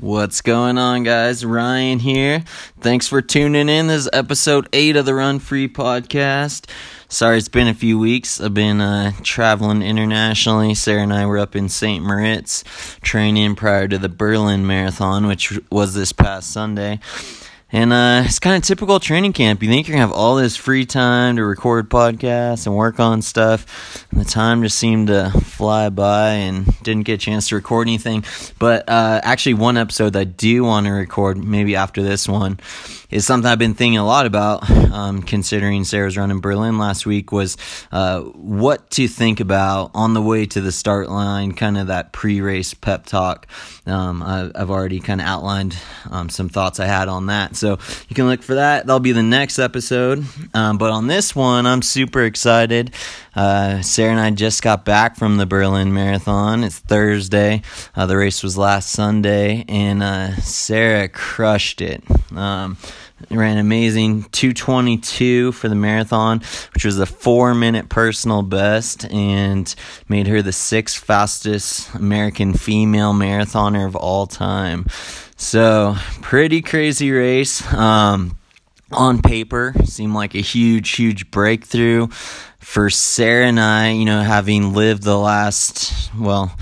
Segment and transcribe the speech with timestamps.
[0.00, 1.44] What's going on, guys?
[1.44, 2.40] Ryan here.
[2.80, 3.86] Thanks for tuning in.
[3.86, 6.68] This is episode 8 of the Run Free podcast.
[7.08, 8.40] Sorry, it's been a few weeks.
[8.40, 10.74] I've been uh, traveling internationally.
[10.74, 12.04] Sara and I were up in St.
[12.04, 12.64] Moritz
[13.02, 16.98] training prior to the Berlin Marathon, which was this past Sunday.
[17.74, 19.60] And uh, it's kind of typical training camp.
[19.60, 23.00] You think you're going to have all this free time to record podcasts and work
[23.00, 24.06] on stuff.
[24.12, 27.88] And the time just seemed to fly by and didn't get a chance to record
[27.88, 28.24] anything.
[28.60, 32.60] But uh, actually, one episode that I do want to record, maybe after this one,
[33.10, 37.06] is something I've been thinking a lot about, um, considering Sara's run in Berlin last
[37.06, 37.56] week, was
[37.90, 42.12] uh, what to think about on the way to the start line, kind of that
[42.12, 43.48] pre race pep talk.
[43.86, 45.76] Um, I, have already kind of outlined
[46.10, 47.56] um, some thoughts I had on that.
[47.56, 48.86] So you can look for that.
[48.86, 50.24] That'll be the next episode.
[50.54, 52.92] Um, but on this one, I'm super excited.
[53.34, 56.64] Uh, Sara and I just got back from the Berlin Marathon.
[56.64, 57.62] It's Thursday.
[57.96, 62.02] Uh, the race was last Sunday, and uh, Sara crushed it.
[62.36, 62.76] Um,
[63.30, 66.40] ran an amazing 222 for the marathon
[66.74, 69.74] which was a four minute personal best and
[70.08, 74.84] made her the sixth fastest american female marathoner of all time
[75.36, 77.72] so pretty crazy race.
[77.72, 78.36] Um,
[78.92, 82.06] on paper seemed like a huge huge breakthrough
[82.60, 86.56] for sara and i you know having lived the last well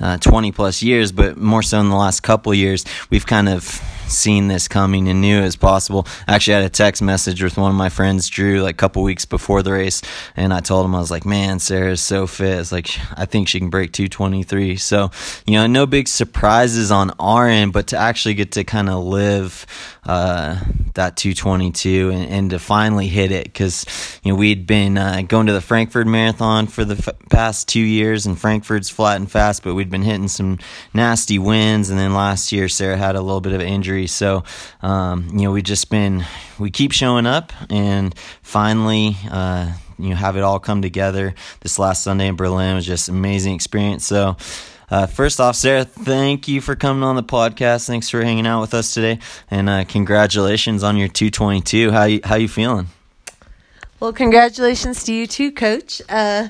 [0.00, 3.82] uh, 20 plus years but more so in the last couple years we've kind of
[4.08, 6.06] seen this coming and knew it was possible.
[6.26, 9.02] I actually had a text message with one of my friends, Drew, like a couple
[9.02, 10.02] weeks before the race,
[10.36, 12.58] and I told him I was like, "Man, Sara's so fit.
[12.58, 15.10] It's like I think she can break 223." So,
[15.46, 19.04] you know, no big surprises on our end, but to actually get to kind of
[19.04, 19.66] live
[20.04, 20.60] uh,
[20.94, 23.84] that 222 and, and, to finally hit it because
[24.22, 27.80] you know we'd been uh, going to the Frankfurt Marathon for the f- past two
[27.80, 30.58] years, and Frankfurt's flat and fast, but we'd been hitting some
[30.94, 34.44] nasty winds, and then last year Sara had a little bit of injury So,
[34.82, 36.26] um, you know, we just been,
[36.58, 41.34] we keep showing up and finally, uh, you know, have it all come together.
[41.60, 44.04] This last Sunday in Berlin was just amazing experience.
[44.04, 44.36] So,
[44.90, 47.86] uh, first off, Sara, thank you for coming on the podcast.
[47.86, 49.18] Thanks for hanging out with us today,
[49.50, 51.90] and uh, congratulations on your 222.
[51.90, 52.86] How you how you feeling?
[53.98, 56.02] Well, congratulations to you too, Coach.
[56.08, 56.48] Uh,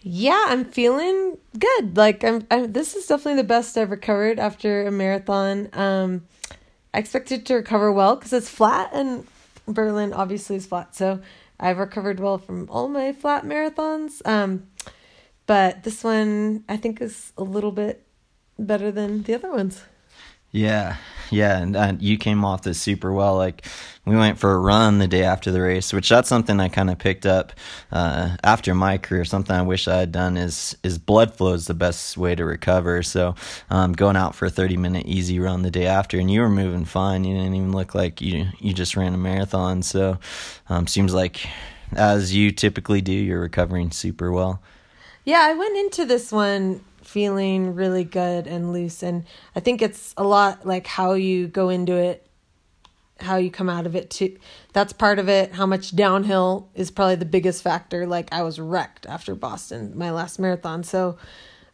[0.00, 1.96] yeah, I'm feeling good.
[1.96, 5.68] Like I'm, I'm this is definitely the best I've recovered after a marathon.
[5.72, 6.22] Um
[6.98, 9.24] I expected to recover well because it's flat and
[9.68, 10.96] Berlin obviously is flat.
[10.96, 11.20] So
[11.60, 14.20] I've recovered well from all my flat marathons.
[14.26, 14.66] Um
[15.46, 18.04] but this one I think is a little bit
[18.58, 19.80] better than the other ones.
[20.50, 20.96] Yeah,
[21.30, 23.36] yeah, and, and you came off this super well.
[23.36, 23.66] Like
[24.06, 26.88] we went for a run the day after the race, which that's something I kind
[26.88, 27.52] of picked up
[27.92, 29.26] uh, after my career.
[29.26, 32.46] Something I wish I had done is is blood flow is the best way to
[32.46, 33.02] recover.
[33.02, 33.34] So
[33.68, 36.48] um, going out for a thirty minute easy run the day after, and you were
[36.48, 37.24] moving fine.
[37.24, 39.82] You didn't even look like you you just ran a marathon.
[39.82, 40.18] So
[40.70, 41.46] um, seems like
[41.92, 44.62] as you typically do, you're recovering super well.
[45.24, 49.02] Yeah, I went into this one feeling really good and loose.
[49.02, 49.24] And
[49.56, 52.26] I think it's a lot like how you go into it,
[53.18, 54.36] how you come out of it too.
[54.74, 55.52] That's part of it.
[55.54, 58.06] How much downhill is probably the biggest factor.
[58.06, 60.84] Like I was wrecked after Boston, my last marathon.
[60.84, 61.16] So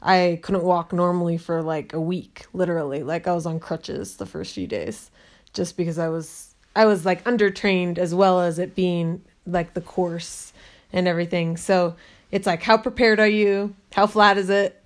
[0.00, 3.02] I couldn't walk normally for like a week, literally.
[3.02, 5.10] Like I was on crutches the first few days
[5.52, 9.80] just because I was I was like undertrained as well as it being like the
[9.80, 10.52] course
[10.92, 11.56] and everything.
[11.56, 11.96] So
[12.30, 13.74] it's like how prepared are you?
[13.92, 14.80] How flat is it?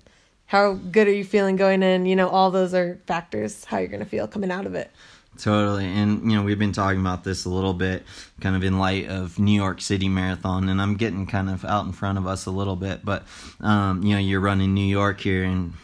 [0.48, 2.04] How good are you feeling going in?
[2.06, 4.90] You know all those are factors how you're going to feel coming out of it.
[5.38, 8.02] Totally and you know we've been talking about this a little bit
[8.40, 11.86] kind of in light of new york city marathon and i'm getting kind of out
[11.86, 13.24] in front of us a little bit but
[13.60, 15.74] um, you know you're running new york here in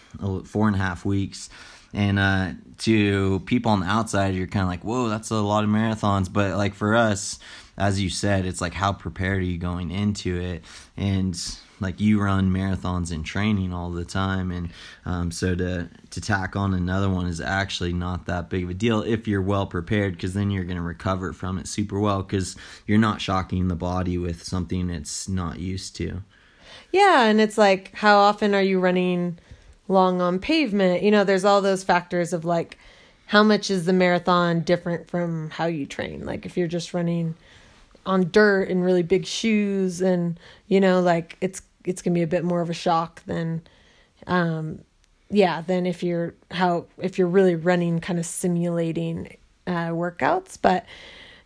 [0.44, 1.50] four and a half weeks
[1.92, 5.62] and uh, to people on the outside you're kind of like whoa that's a lot
[5.62, 7.38] of marathons but like for us
[7.76, 10.64] as you said it's like how prepared are you going into it?
[10.96, 11.34] And
[11.80, 14.70] like you run marathons in training all the time and
[15.04, 18.74] um, so to to tack on another one is actually not that big of a
[18.74, 22.22] deal if you're well prepared because then you're going to recover from it super well
[22.22, 22.56] because
[22.86, 26.22] you're not shocking the body with something it's not used to.
[26.92, 29.38] Yeah and it's like how often are you running
[29.88, 31.02] long on pavement?
[31.02, 32.78] You know there's all those factors of like
[33.26, 36.24] how much is the marathon different from how you train?
[36.24, 37.34] Like if you're just running
[38.06, 42.26] on dirt and really big shoes and you know like it's it's gonna be a
[42.26, 43.62] bit more of a shock than
[44.26, 44.80] um
[45.30, 49.36] yeah than if you're how if you're really running kind of simulating
[49.66, 50.84] uh workouts but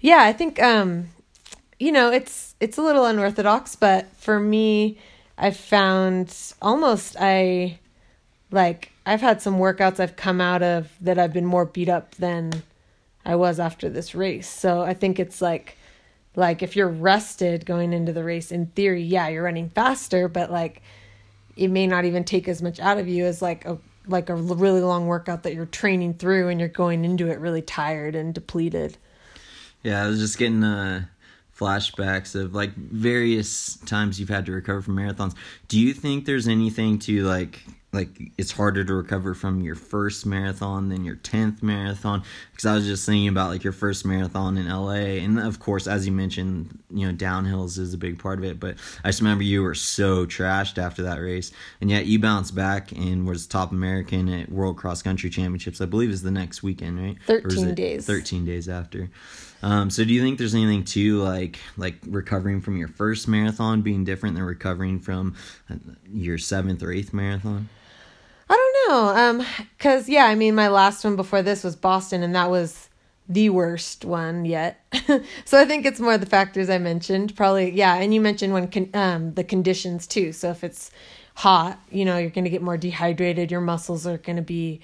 [0.00, 1.08] yeah i think um
[1.78, 4.98] you know it's it's a little unorthodox but for me
[5.36, 7.78] i found almost i
[8.50, 12.14] like I've had some workouts I've come out of that I've been more beat up
[12.16, 12.62] than
[13.24, 14.46] I was after this race.
[14.46, 15.77] So I think it's like
[16.38, 20.52] like if you're rested going into the race in theory, yeah, you're running faster, but
[20.52, 20.82] like
[21.56, 23.76] it may not even take as much out of you as like a
[24.06, 27.60] like a really long workout that you're training through and you're going into it really
[27.60, 28.96] tired and depleted.
[29.82, 31.06] Yeah, I was just getting uh
[31.58, 35.34] flashbacks of like various times you've had to recover from marathons.
[35.66, 40.26] Do you think there's anything to like like it's harder to recover from your first
[40.26, 42.22] marathon than your 10th marathon.
[42.50, 45.86] Because i was just thinking about like your first marathon in la and of course
[45.86, 48.60] as you mentioned you know downhills is a big part of it.
[48.60, 51.50] But i just remember you were so trashed after that race.
[51.80, 55.86] And yet you bounced back and was top american at world cross country championships i
[55.86, 57.16] believe is the next weekend right?
[57.26, 58.06] 13 days.
[58.06, 59.10] 13 days after.
[59.62, 63.80] Um, so do you think there's anything to like like recovering from your first marathon
[63.82, 65.34] being different than recovering from
[65.70, 65.74] uh,
[66.12, 67.68] your seventh or eighth marathon
[68.88, 69.08] know.
[69.08, 69.46] Um,
[69.78, 72.88] cause yeah, I mean, my last one before this was Boston, and that was
[73.28, 74.80] the worst one yet.
[75.44, 77.36] so I think it's more the factors I mentioned.
[77.36, 77.96] Probably, yeah.
[77.96, 80.32] And you mentioned when con- um the conditions too.
[80.32, 80.90] So if it's
[81.34, 83.50] hot, you know, you're gonna get more dehydrated.
[83.50, 84.80] Your muscles are gonna be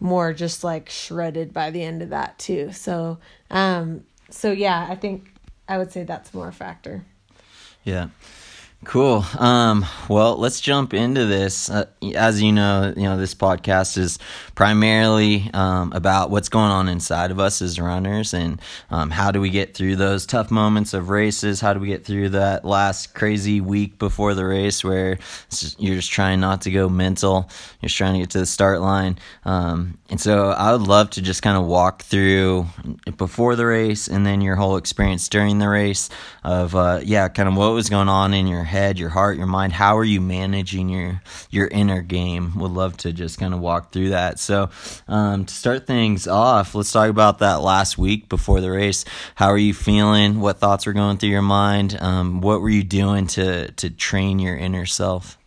[0.00, 2.72] more just like shredded by the end of that too.
[2.72, 3.18] So
[3.50, 5.30] um, so yeah, I think
[5.68, 7.04] I would say that's more a factor.
[7.84, 8.08] Yeah.
[8.84, 9.24] Cool.
[9.38, 11.70] Um, well, let's jump into this.
[11.70, 14.18] Uh, as you know, you know this podcast is
[14.54, 18.60] primarily um, about what's going on inside of us as runners, and
[18.90, 21.60] um, how do we get through those tough moments of races?
[21.60, 25.18] How do we get through that last crazy week before the race where
[25.50, 27.48] just, you're just trying not to go mental,
[27.80, 29.18] you're just trying to get to the start line.
[29.44, 32.66] Um, and so, I would love to just kind of walk through
[33.16, 36.10] before the race, and then your whole experience during the race
[36.44, 39.46] of uh, yeah, kind of what was going on in your head, your heart, your
[39.46, 39.72] mind?
[39.72, 42.58] How are you managing your your inner game?
[42.58, 44.40] Would love to just kind of walk through that.
[44.40, 44.70] So,
[45.06, 49.04] um, to start things off, let's talk about that last week before the race.
[49.36, 50.40] How are you feeling?
[50.40, 51.96] What thoughts were going through your mind?
[52.00, 55.38] Um, what were you doing to to train your inner self?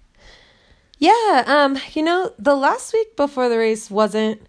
[0.97, 4.41] Yeah, um, you know, the last week before the race wasn't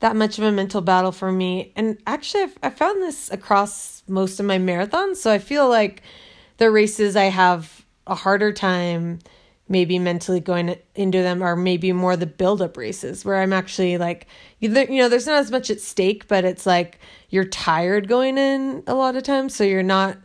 [0.00, 1.72] that much of a mental battle for me.
[1.76, 5.16] And actually, I've, I found this across most of my marathons.
[5.16, 6.02] So I feel like
[6.56, 9.18] the races I have a harder time
[9.66, 13.96] maybe mentally going into them or maybe more the build up races where I'm actually
[13.96, 14.26] like
[14.60, 16.98] you know there's not as much at stake but it's like
[17.30, 20.18] you're tired going in a lot of times so you're not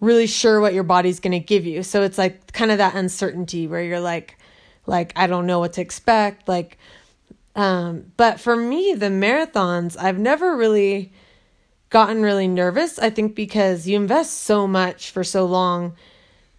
[0.00, 1.82] really sure what your body's going to give you.
[1.82, 4.38] So it's like kind of that uncertainty where you're like
[4.86, 6.78] like I don't know what to expect like
[7.54, 11.12] um but for me the marathons I've never really
[11.90, 15.94] gotten really nervous I think because you invest so much for so long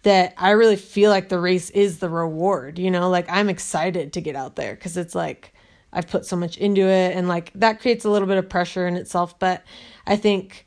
[0.02, 4.12] that I really feel like the race is the reward, you know, like I'm excited
[4.14, 5.52] to get out there because it's like
[5.92, 8.86] I've put so much into it and like that creates a little bit of pressure
[8.86, 9.38] in itself.
[9.38, 9.62] But
[10.06, 10.66] I think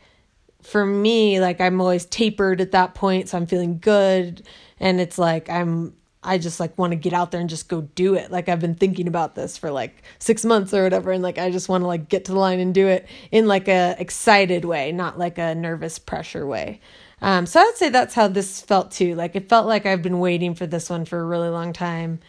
[0.62, 4.46] for me, like I'm always tapered at that point, so I'm feeling good.
[4.80, 7.82] And it's like I'm I just like want to get out there and just go
[7.82, 8.32] do it.
[8.32, 11.52] Like I've been thinking about this for like 6 months or whatever and like I
[11.52, 14.66] just want to like get to the line and do it in like a excited
[14.66, 16.80] way, not like a nervous pressure way.
[17.22, 19.16] Um, so I would say that's how this felt too.
[19.16, 22.20] Like it felt like I've been waiting for this one for a really long time.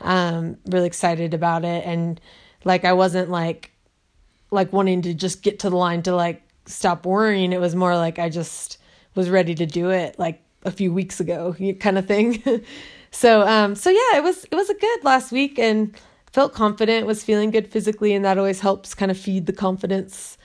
[0.00, 2.20] Um, really excited about it, and
[2.64, 3.70] like I wasn't like
[4.50, 7.52] like wanting to just get to the line to like stop worrying.
[7.52, 8.78] It was more like I just
[9.14, 12.42] was ready to do it like a few weeks ago, kind of thing.
[13.10, 15.94] so um, so yeah, it was it was a good last week and
[16.32, 17.06] felt confident.
[17.06, 20.36] Was feeling good physically, and that always helps kind of feed the confidence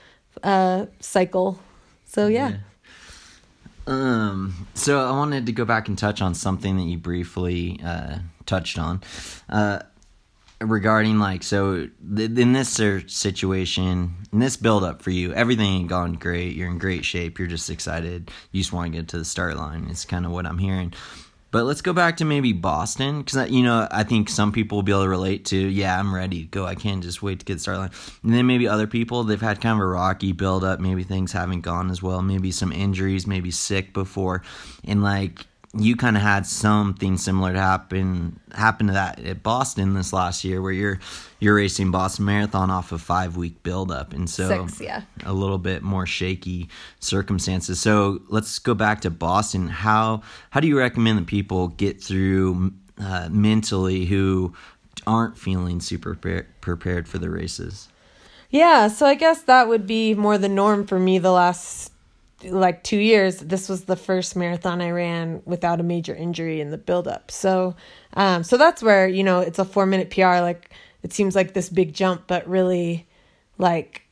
[0.42, 1.58] uh, cycle.
[2.04, 2.50] So yeah.
[2.50, 2.56] yeah.
[3.88, 8.18] Um, so I wanted to go back and touch on something that you briefly uh,
[8.44, 9.00] touched on.
[9.48, 9.80] Uh,
[10.60, 12.70] regarding like so th- in this
[13.06, 16.56] situation in this build up for you everything gone great.
[16.56, 17.38] You're in great shape.
[17.38, 18.30] You're just excited.
[18.50, 20.92] You just want to get to the start line it's kind of what i'm hearing
[21.50, 24.82] but let's go back to maybe Boston because you know I think some people will
[24.82, 25.56] be able to relate to.
[25.56, 26.66] Yeah, I'm ready to go.
[26.66, 27.92] I can't just wait to get started.
[28.22, 30.80] And then maybe other people they've had kind of a rocky build up.
[30.80, 32.22] Maybe things haven't gone as well.
[32.22, 33.26] Maybe some injuries.
[33.26, 34.42] Maybe sick before,
[34.84, 39.94] and like you kind of had something similar to happen happen to that at Boston
[39.94, 40.98] this last year, where you're
[41.40, 45.02] you're racing Boston Marathon off a five week build up, and so Six, yeah.
[45.24, 46.68] a little bit more shaky
[47.00, 47.80] circumstances.
[47.80, 49.68] So let's go back to Boston.
[49.68, 54.54] How how do you recommend that people get through uh, mentally who
[55.06, 57.88] aren't feeling super prepared for the races?
[58.50, 61.92] Yeah, so I guess that would be more the norm for me the last
[62.44, 66.70] like two years, this was the first marathon I ran without a major injury in
[66.70, 67.30] the buildup.
[67.30, 67.74] So,
[68.14, 70.40] um, so that's where you know it's a four minute PR.
[70.40, 70.70] Like
[71.02, 73.06] it seems like this big jump, but really
[73.58, 74.02] like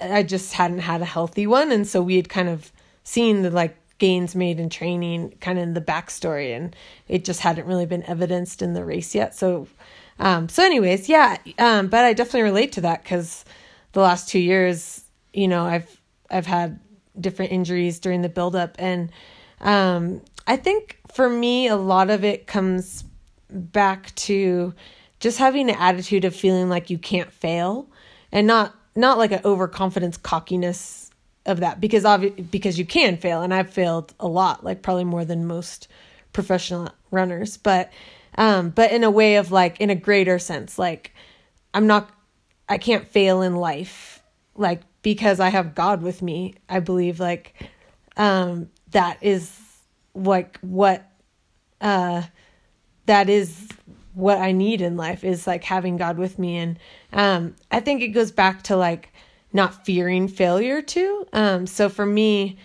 [0.00, 1.72] I just hadn't had a healthy one.
[1.72, 2.72] And so we had kind of
[3.04, 6.74] seen the like gains made in training kind of in the backstory and
[7.08, 9.34] it just hadn't really been evidenced in the race yet.
[9.34, 9.68] So,
[10.18, 11.36] um, so anyways, yeah.
[11.58, 13.44] Um, but I definitely relate to that because
[13.92, 16.80] the last two years, you know, I've, I've had
[17.18, 18.76] different injuries during the buildup.
[18.78, 19.10] And,
[19.60, 23.04] um, I think for me, a lot of it comes
[23.50, 24.74] back to
[25.20, 27.88] just having an attitude of feeling like you can't fail
[28.32, 31.10] and not not like an overconfidence cockiness
[31.46, 33.42] of that because obvi- because you can fail.
[33.42, 35.88] And I've failed a lot like probably more than most
[36.32, 37.56] professional runners.
[37.56, 37.92] But
[38.36, 41.14] um but in a way of like in a greater sense like
[41.72, 42.10] I'm not
[42.68, 44.22] I can't fail in life
[44.56, 47.70] like because I have God with me I believe like
[48.16, 49.56] um that is
[50.16, 51.08] like what
[51.80, 52.22] uh
[53.06, 53.68] that is
[54.14, 56.56] what I need in life is like having God with me.
[56.56, 56.78] And
[57.12, 59.12] um, I think it goes back to like
[59.52, 61.26] not fearing failure too.
[61.32, 62.56] Um, so for me,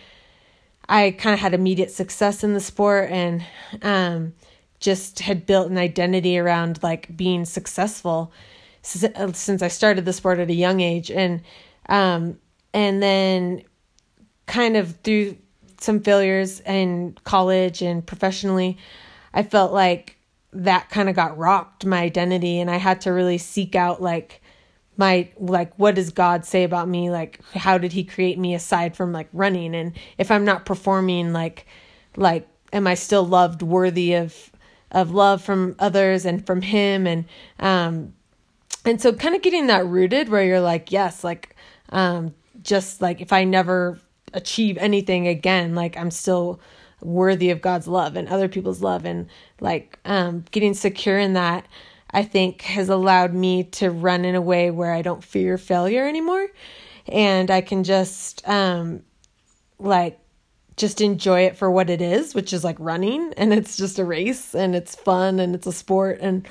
[0.87, 3.43] I kind of had immediate success in the sport and
[3.81, 4.33] um,
[4.79, 8.31] just had built an identity around like being successful
[8.81, 11.11] since I started the sport at a young age.
[11.11, 11.41] And
[11.89, 12.39] um,
[12.73, 13.63] and then
[14.45, 15.37] kind of through
[15.81, 18.77] some failures in college and professionally,
[19.33, 20.17] I felt like
[20.53, 24.41] that kind of got rocked my identity and I had to really seek out like
[24.97, 27.09] my like what does God say about me?
[27.09, 29.75] Like how did he create me aside from like running?
[29.75, 31.65] And if I'm not performing like
[32.17, 34.51] like am I still loved worthy of
[34.91, 37.05] of love from others and from him?
[37.07, 37.25] And
[37.59, 38.13] um
[38.83, 41.55] and so kind of getting that rooted where you're like yes like
[41.89, 43.99] um just like if I never
[44.33, 46.59] achieve anything again like I'm still
[47.01, 49.05] worthy of God's love and other people's love.
[49.05, 49.27] And
[49.59, 51.65] like um, getting secure in that
[52.11, 56.07] I think has allowed me to run in a way where I don't fear failure
[56.07, 56.47] anymore.
[57.07, 59.03] And I can just um
[59.79, 60.19] like
[60.75, 63.33] just enjoy it for what it is which is like running.
[63.37, 66.19] And it's just a race and it's fun and it's a sport.
[66.21, 66.47] And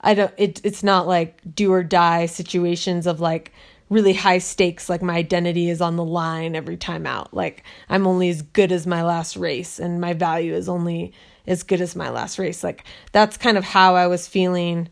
[0.00, 3.52] I don't it it's not like do or die situations of like
[3.90, 7.34] really high stakes like my identity is on the line every time out.
[7.34, 11.12] Like i'm only as good as my last race and my value is only
[11.46, 12.64] as good as my last race.
[12.64, 14.88] Like that's kind of how i was feeling.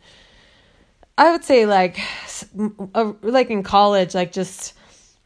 [1.17, 1.99] I would say like
[3.23, 4.75] like in college like just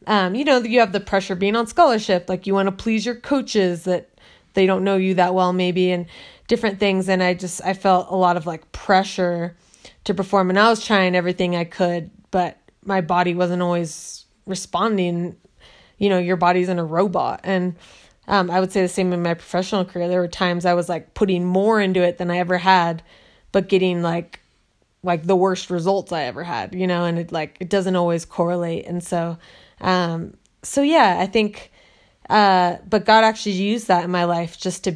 [0.07, 3.05] um you know you have the pressure being on scholarship like you want to please
[3.05, 4.09] your coaches that
[4.53, 6.07] they don't know you that well maybe and
[6.47, 9.55] different things and i just i felt a lot of like pressure
[10.03, 15.35] to perform and i was trying everything i could but my body wasn't always responding.
[15.97, 17.41] You know, your body's in a robot.
[17.43, 17.75] And
[18.27, 20.07] um, I would say the same in my professional career.
[20.07, 23.03] There were times I was like putting more into it than I ever had,
[23.51, 24.39] but getting like
[25.05, 28.23] like the worst results I ever had, you know, and it like it doesn't always
[28.23, 28.85] correlate.
[28.85, 29.37] And so
[29.81, 31.71] um so yeah, I think
[32.29, 34.95] uh but God actually used that in my life just to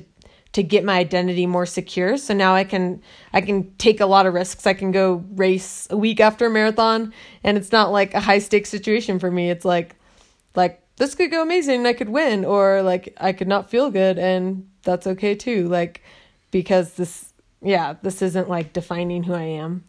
[0.58, 2.18] to get my identity more secure.
[2.18, 3.00] So now I can
[3.32, 4.66] I can take a lot of risks.
[4.66, 8.40] I can go race a week after a marathon and it's not like a high
[8.40, 9.52] stakes situation for me.
[9.52, 9.96] It's like
[10.56, 13.92] like this could go amazing and I could win or like I could not feel
[13.92, 15.68] good and that's okay too.
[15.68, 16.02] Like
[16.50, 19.84] because this yeah, this isn't like defining who I am.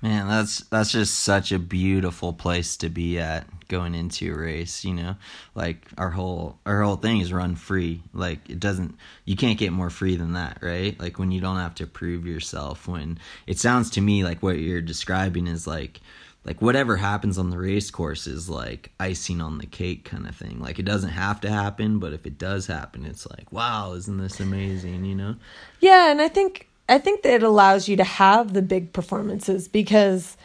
[0.00, 4.84] Man, that's that's just such a beautiful place to be at going into a race
[4.84, 5.16] you know?
[5.56, 8.02] Like our whole our whole thing is run free.
[8.14, 10.98] Like it doesn't you can't get more free than that right?
[11.00, 14.58] Like when you don't have to prove yourself when it sounds to me like what
[14.58, 16.00] you're describing is like
[16.44, 20.36] like whatever happens on the race course is like icing on the cake kind of
[20.36, 20.60] thing.
[20.60, 24.18] Like it doesn't have to happen but if it does happen it's like wow isn't
[24.18, 25.34] this amazing you know?
[25.80, 29.68] Yeah and i think i think that it allows you to have the big performances
[29.68, 30.36] because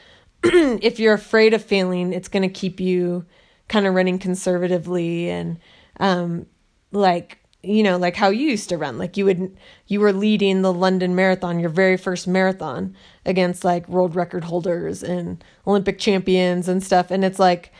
[0.44, 3.26] if you're afraid of failing, it's going to keep you
[3.70, 5.58] kind of running conservatively and
[6.02, 6.46] um
[6.92, 8.98] like you know like how you used to run.
[8.98, 9.56] Like you would
[9.88, 12.94] you were leading the London marathon your very first marathon
[13.26, 17.10] against like world record holders and olympic champions and stuff.
[17.10, 17.72] And it's like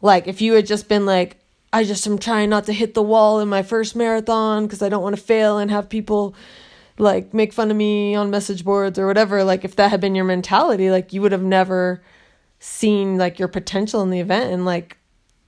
[0.00, 1.38] like if you had just been like
[1.72, 4.88] I just am trying not to hit the wall in my first marathon because I
[4.88, 6.36] don't want to fail and have people
[7.00, 10.14] like make fun of me on message boards or whatever like if that had been
[10.14, 12.02] your mentality like you would have never
[12.60, 14.98] seen like your potential in the event and like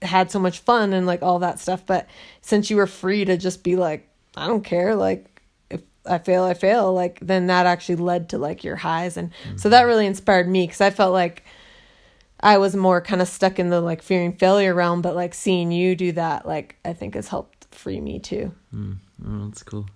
[0.00, 1.87] had so much fun and like all that stuff.
[1.87, 2.09] But
[2.40, 6.42] since you were free to just be like i don't care like if i fail
[6.44, 9.16] i fail like then that actually led to like your highs.
[9.16, 9.59] And mm-hmm.
[9.59, 11.44] so that really inspired me because i felt like
[12.40, 15.02] i was more kind of stuck in the like fearing failure realm.
[15.02, 18.52] But like seeing you do that like i think has helped free me too.
[18.75, 18.97] Mm.
[19.26, 19.87] oh, that's cool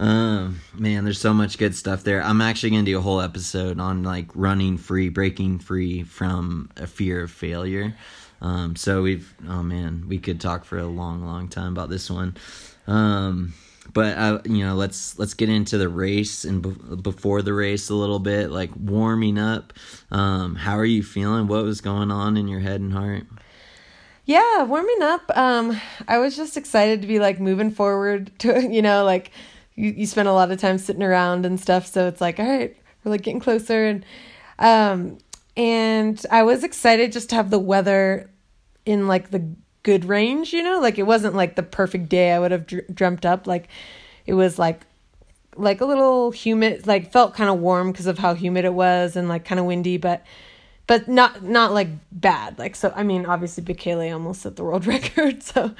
[0.00, 2.22] Um, man, there's so much good stuff there.
[2.22, 6.86] I'm actually gonna do a whole episode on like running free, breaking free from a
[6.86, 7.94] fear of failure.
[8.40, 12.10] Um, so we've, oh man, we could talk for a long, long time about this
[12.10, 12.34] one.
[12.86, 13.52] Um,
[13.92, 17.90] but uh, you know, let's let's get into the race and be- before the race
[17.90, 19.74] a little bit, like warming up.
[20.10, 21.46] Um, how are you feeling?
[21.46, 23.26] What was going on in your head and heart?
[24.24, 25.36] Yeah, warming up.
[25.36, 25.78] Um,
[26.08, 29.30] I was just excited to be like moving forward to you know like
[29.74, 32.46] you you spend a lot of time sitting around and stuff, so it's like all
[32.46, 34.04] right, we're like getting closer and
[34.58, 35.18] um
[35.56, 38.30] and I was excited just to have the weather
[38.86, 39.46] in like the
[39.82, 42.94] good range, you know, like it wasn't like the perfect day I would have dr-
[42.94, 43.46] dreamt up.
[43.46, 43.68] Like
[44.26, 44.82] it was like
[45.56, 49.16] like a little humid, like felt kind of warm because of how humid it was
[49.16, 50.24] and like kind of windy, but
[50.90, 52.58] but not not like bad.
[52.58, 55.40] Like so, I mean, obviously Bekele almost set the world record.
[55.40, 55.70] So,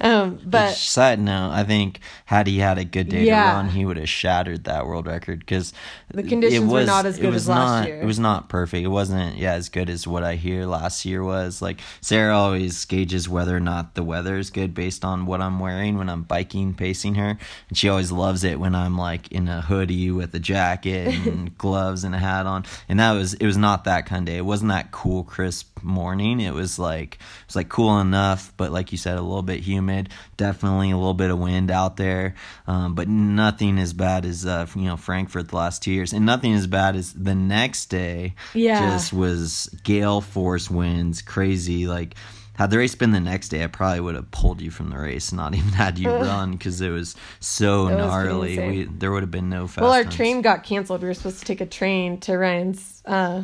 [0.00, 3.44] um, but side note, I think had he had a good day Yeah.
[3.52, 5.72] to run, he would have shattered that world record because
[6.12, 8.02] The conditions were not as it good was as last not, year.
[8.02, 8.84] It was not perfect.
[8.84, 11.62] It wasn't yeah as good as what I hear last year was.
[11.62, 15.60] Like Sara always gauges whether or not the weather is good based on what I'm
[15.60, 19.46] wearing when I'm biking, pacing her, and she always loves it when I'm like in
[19.46, 22.64] a hoodie with a jacket and gloves and a hat on.
[22.88, 24.38] And that was it was not that kind of day.
[24.38, 26.40] It wasn't that cool, crisp morning.
[26.40, 29.60] It was like it was like cool enough, but like you said, a little bit
[29.60, 30.08] humid.
[30.38, 32.34] Definitely a little bit of wind out there,
[32.66, 36.24] um, but nothing as bad as uh, you know Frankfurt the last two years, and
[36.24, 38.34] nothing as bad as the next day.
[38.54, 38.80] Yeah.
[38.80, 41.86] just was gale force winds, crazy.
[41.86, 42.14] Like
[42.54, 44.96] had the race been the next day, I probably would have pulled you from the
[44.96, 48.50] race, not even had you run because it was so was pretty gnarly.
[48.52, 48.70] insane.
[48.70, 49.82] We there would have been no fast.
[49.82, 50.16] well, our times.
[50.16, 51.02] train got canceled.
[51.02, 53.42] We were supposed to take a train to Ryan's uh,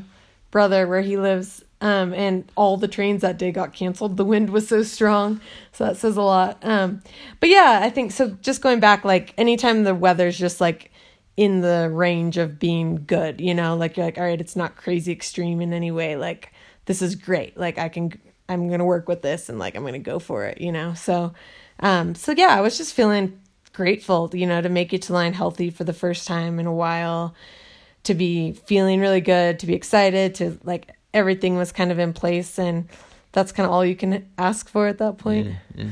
[0.53, 1.65] brother where he lives.
[1.81, 4.17] Um, and all the trains that day got canceled.
[4.17, 5.41] The wind was so strong,
[5.73, 6.59] so that says a lot.
[6.63, 7.03] Um,
[7.41, 8.37] but yeah, I think so.
[8.41, 10.93] Just going back, like anytime the weather's just like
[11.37, 14.77] in the range of being good, you know, like you're like, all right, it's not
[14.77, 16.15] crazy extreme in any way.
[16.15, 16.53] Like
[16.85, 17.57] this is great.
[17.57, 18.13] Like I can,
[18.49, 20.95] I'm gonna work with this, and like I'm gonna go for it, you know.
[20.95, 21.33] So,
[21.81, 23.41] um, so yeah, I was just feeling
[23.73, 26.73] grateful, you know, to make it to line healthy for the first time in a
[26.73, 27.35] while,
[28.05, 32.13] to be feeling really good, to be excited, to like everything was kind of in
[32.13, 32.89] place, and
[33.33, 35.49] that's kind of all you can ask for at that point.
[35.49, 35.91] Yeah, yeah.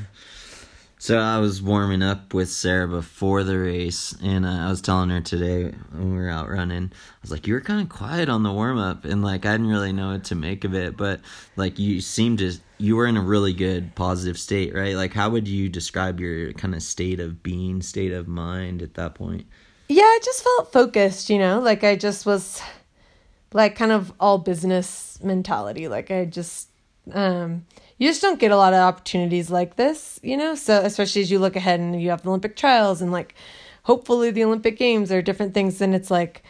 [1.00, 5.08] So I was warming up with Sara before the race, and uh, I was telling
[5.08, 8.28] her today when we were out running, I was like, "You were kind of quiet
[8.28, 10.98] on the warm up, and like I didn't really know what to make of it,
[10.98, 11.20] but
[11.56, 14.94] like you seemed to, you were in a really good positive state, right?
[14.94, 18.92] Like, how would you describe your kind of state of being, state of mind at
[18.94, 19.46] that point?
[19.90, 22.62] Yeah, I just felt focused, you know, like I just was
[23.53, 25.88] like kind of all business mentality.
[25.88, 26.68] Like I just
[27.12, 27.66] um
[27.98, 30.55] you just don't get a lot of opportunities like this, you know?
[30.55, 33.35] So especially as you look ahead and you have the Olympic trials and like
[33.83, 36.44] hopefully the Olympic games or different things and it's like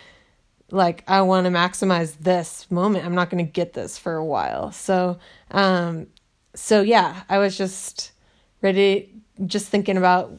[0.70, 3.06] like I want to maximize this moment.
[3.06, 4.70] I'm not going to get this for a while.
[4.70, 5.18] So
[5.50, 6.08] um
[6.54, 8.12] so yeah, I was just
[8.60, 9.14] ready
[9.46, 10.38] just thinking about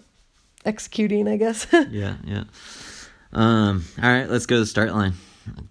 [0.65, 1.65] executing, I guess.
[1.89, 2.43] yeah, yeah.
[3.33, 5.13] Um, all right, let's go to the start line.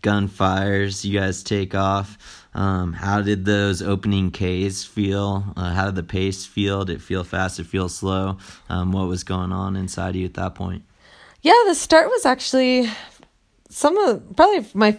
[0.02, 2.18] Gun fires, you guys take off.
[2.54, 5.44] Um, how did those opening Ks feel?
[5.56, 6.84] Uh, how did the pace feel?
[6.84, 7.56] Did it feel fast?
[7.56, 8.38] Did it feel slow?
[8.68, 10.82] Um, what was going on inside you at that point?
[11.42, 12.90] Yeah, the start was actually
[13.68, 14.98] some of probably my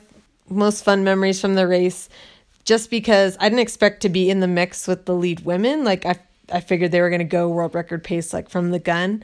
[0.50, 2.10] most fun memories from the race
[2.64, 5.84] just because I didn't expect to be in the mix with the lead women.
[5.84, 6.20] Like I
[6.52, 9.24] I figured they were going to go world record pace like from the gun.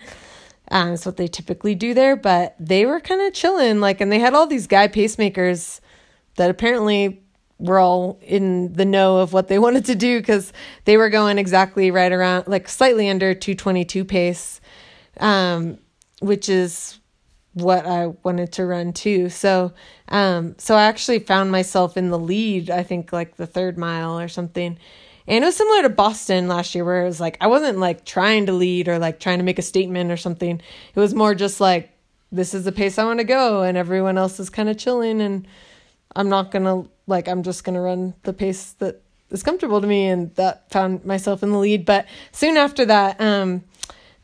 [0.69, 4.11] Um, that's what they typically do there, but they were kind of chilling like and
[4.11, 5.79] they had all these guy pacemakers
[6.35, 7.23] that apparently
[7.57, 10.51] were all in the know of what they wanted to do cuz
[10.85, 14.59] they were going exactly right around like slightly under 222 pace.
[15.19, 15.79] Um
[16.19, 16.99] which is
[17.53, 19.29] what I wanted to run too.
[19.29, 19.73] So,
[20.09, 22.69] um, so I actually found myself in the lead.
[22.69, 24.77] I think like the third mile or something,
[25.27, 28.05] and it was similar to Boston last year, where it was like I wasn't like
[28.05, 30.61] trying to lead or like trying to make a statement or something.
[30.95, 31.91] It was more just like
[32.31, 35.21] this is the pace I want to go, and everyone else is kind of chilling,
[35.21, 35.47] and
[36.15, 40.07] I'm not gonna like I'm just gonna run the pace that is comfortable to me,
[40.07, 41.85] and that found myself in the lead.
[41.85, 43.63] But soon after that, um,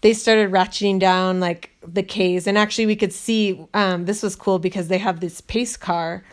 [0.03, 4.35] they started ratcheting down like the K's and actually we could see um this was
[4.35, 6.23] cool because they have this pace car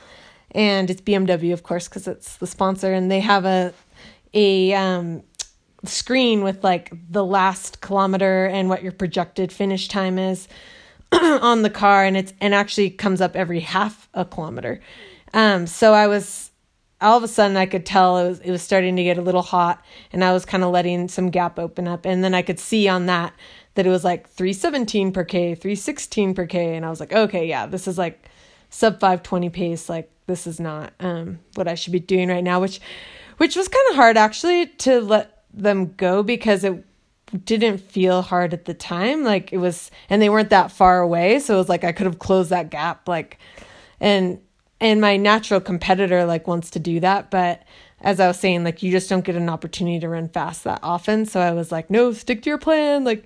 [0.50, 3.72] and it's BMW of course cuz it's the sponsor and they have a
[4.34, 5.22] a um
[5.84, 10.46] screen with like the last kilometer and what your projected finish time is
[11.12, 14.80] on the car and it's and actually comes up every half a kilometer.
[15.32, 16.50] Um so I was
[17.00, 19.22] all of a sudden I could tell it was it was starting to get a
[19.22, 22.42] little hot and I was kind of letting some gap open up and then I
[22.42, 23.32] could see on that
[23.74, 26.76] that it was like 317 per K, 316 per K.
[26.76, 28.28] And I was like, okay, yeah, this is like
[28.68, 29.88] sub 520 pace.
[29.88, 32.80] Like this is not um, what I should be doing right now, which,
[33.40, 36.84] which was kind of hard actually to let them go because it
[37.46, 39.24] didn't feel hard at the time.
[39.24, 41.38] Like it was, and they weren't that far away.
[41.38, 43.08] So it was like I could have closed that gap.
[43.08, 43.38] Like,
[43.98, 44.42] and,
[44.78, 47.30] and my natural competitor like wants to do that.
[47.30, 47.62] But
[48.02, 50.80] as I was saying, like you just don't get an opportunity to run fast that
[50.82, 51.24] often.
[51.24, 53.04] So I was like, no, stick to your plan.
[53.04, 53.24] Like,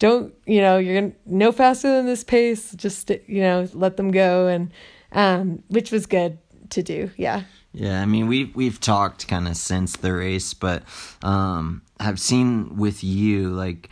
[0.00, 2.72] don't, you know, you're to no faster than this pace.
[2.72, 4.48] Just, you know, let them go.
[4.48, 4.72] And,
[5.12, 6.38] um, which was good
[6.70, 7.12] to do.
[7.16, 7.44] Yeah.
[7.72, 10.82] Yeah, I mean we've we've talked kind of since the race, but
[11.22, 13.88] um, I've seen with you like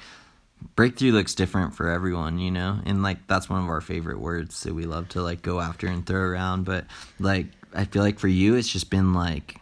[0.74, 4.62] breakthrough looks different for everyone, you know, and like that's one of our favorite words
[4.62, 6.64] that we love to like go after and throw around.
[6.64, 6.86] But
[7.18, 9.60] like I feel like for you, it's just been like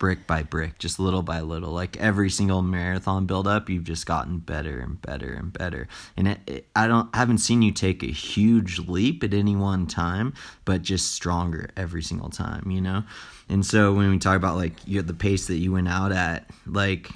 [0.00, 1.70] brick by brick, just little by little.
[1.70, 5.86] Like every single marathon build up, you've just gotten better and better and better.
[6.16, 9.54] And it, it, I don't I haven't seen you take a huge leap at any
[9.54, 10.32] one time,
[10.64, 13.04] but just stronger every single time, you know.
[13.48, 17.10] And so when we talk about like the pace that you went out at, like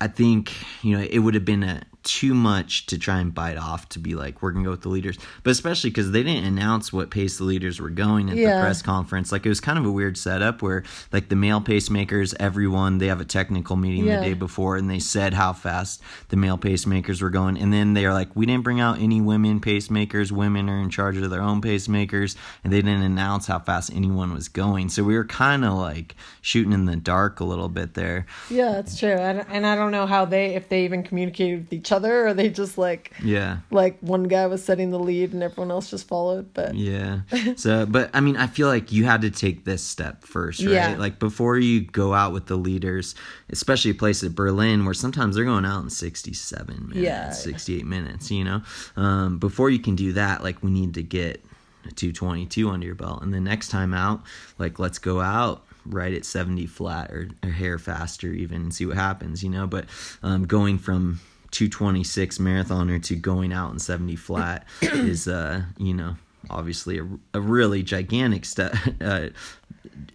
[0.00, 3.58] I think you know it would have been a too much to try and bite
[3.58, 5.18] off to be like we're gonna go with the leaders.
[5.42, 8.56] But especially because they didn't announce what pace the leaders were going at yeah.
[8.56, 9.30] the press conference.
[9.30, 13.08] Like it was kind of a weird setup where like the male pacemakers everyone they
[13.08, 14.18] have a technical meeting yeah.
[14.18, 17.58] the day before and they said how fast the male pacemakers were going.
[17.58, 20.32] And then they're like we didn't bring out any women pacemakers.
[20.32, 22.36] Women are in charge of their own pacemakers.
[22.64, 24.88] And they didn't announce how fast anyone was going.
[24.88, 28.26] So we were kind of like shooting in the dark a little bit there.
[28.48, 29.10] Yeah that's true.
[29.10, 32.34] And I don't know how they if they even communicated with each other other or
[32.34, 33.58] they just like yeah.
[33.70, 37.20] like one guy was setting the lead and everyone else just followed but yeah.
[37.56, 40.72] So but i mean i feel like you had to take this step first right?
[40.72, 40.96] Yeah.
[40.96, 43.14] like before you go out with the leaders
[43.50, 47.30] especially a place at berlin where sometimes they're going out in 67 minutes yeah.
[47.30, 48.62] 68 minutes you know?
[48.96, 51.44] Um, before you can do that like we need to get
[51.88, 53.22] a 222 under your belt.
[53.22, 54.22] And the next time out
[54.58, 58.86] like let's go out right at 70 flat or, or hair faster even and see
[58.86, 59.66] what happens you know?
[59.66, 59.86] But
[60.22, 66.16] um, going from 226 marathoner to going out in 70 flat is uh you know
[66.50, 69.28] obviously a, a really gigantic step uh,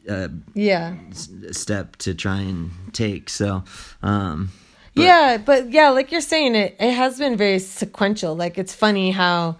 [0.09, 0.95] uh, yeah.
[1.11, 3.63] s- step to try and take so
[4.01, 4.51] um
[4.95, 8.35] but, yeah but yeah like you're saying it it has been very sequential.
[8.35, 9.57] Like it's funny how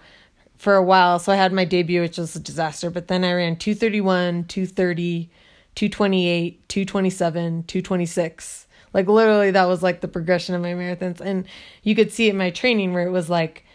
[0.56, 3.32] for a while so i had my debut which was a disaster but then i
[3.32, 5.28] ran 231 230
[5.74, 11.46] 228 227 226 like literally that was like the progression of my marathons and
[11.82, 13.66] you could see it in my training where it was like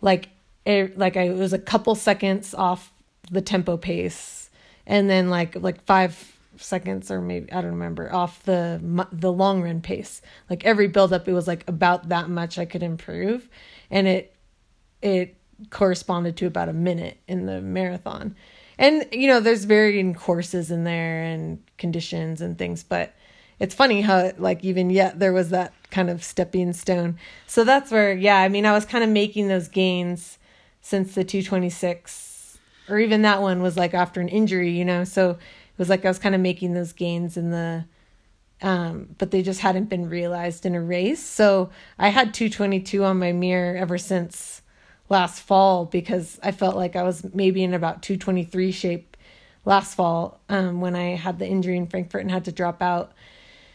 [0.00, 0.30] like
[0.64, 2.90] it like I it was a couple seconds off
[3.30, 4.48] the tempo pace
[4.86, 8.80] and then like like 5 seconds or maybe I don't remember off the
[9.12, 10.22] the long run pace.
[10.48, 13.48] Like every build up it was like about that much I could improve
[13.90, 14.34] and it
[15.02, 15.36] it
[15.70, 18.36] corresponded to about a minute in the marathon.
[18.78, 23.14] And you know, there's varying courses in there and conditions and things, but
[23.62, 27.16] it's funny how like even yet there was that kind of stepping stone.
[27.46, 30.36] So that's where yeah, I mean I was kind of making those gains
[30.80, 35.04] since the 226 or even that one was like after an injury, you know.
[35.04, 37.84] So it was like I was kind of making those gains in the
[38.62, 41.22] um, but they just hadn't been realized in a race.
[41.22, 41.70] So
[42.00, 44.62] I had 222 on my mirror ever since
[45.08, 49.16] last fall because I felt like I was maybe in about 223 shape
[49.64, 53.12] last fall um, when I had the injury in Frankfurt and had to drop out.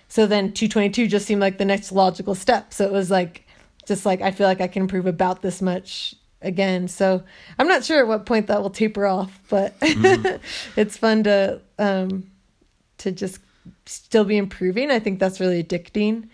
[0.09, 2.73] So then 222 just seemed like the next logical step.
[2.73, 3.45] So it was like,
[3.85, 6.87] just like, I feel like I can improve about this much again.
[6.87, 7.23] So
[7.57, 10.37] I'm not sure at what point that will taper off, but mm-hmm.
[10.79, 12.29] it's fun to, um,
[12.99, 13.39] to just
[13.85, 14.91] still be improving.
[14.91, 16.29] I think that's really addicting.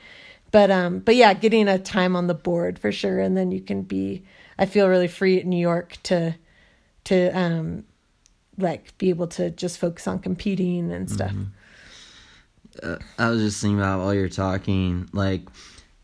[0.52, 3.20] But, um, but yeah, getting a time on the board for sure.
[3.20, 4.24] And then you can be,
[4.60, 6.36] I feel really free at New York to,
[7.06, 7.86] to, um,
[8.60, 11.32] like be able to just focus on competing and stuff.
[11.32, 11.53] Mm-hmm
[12.84, 15.42] uh, I was just thinking about while you're talking, like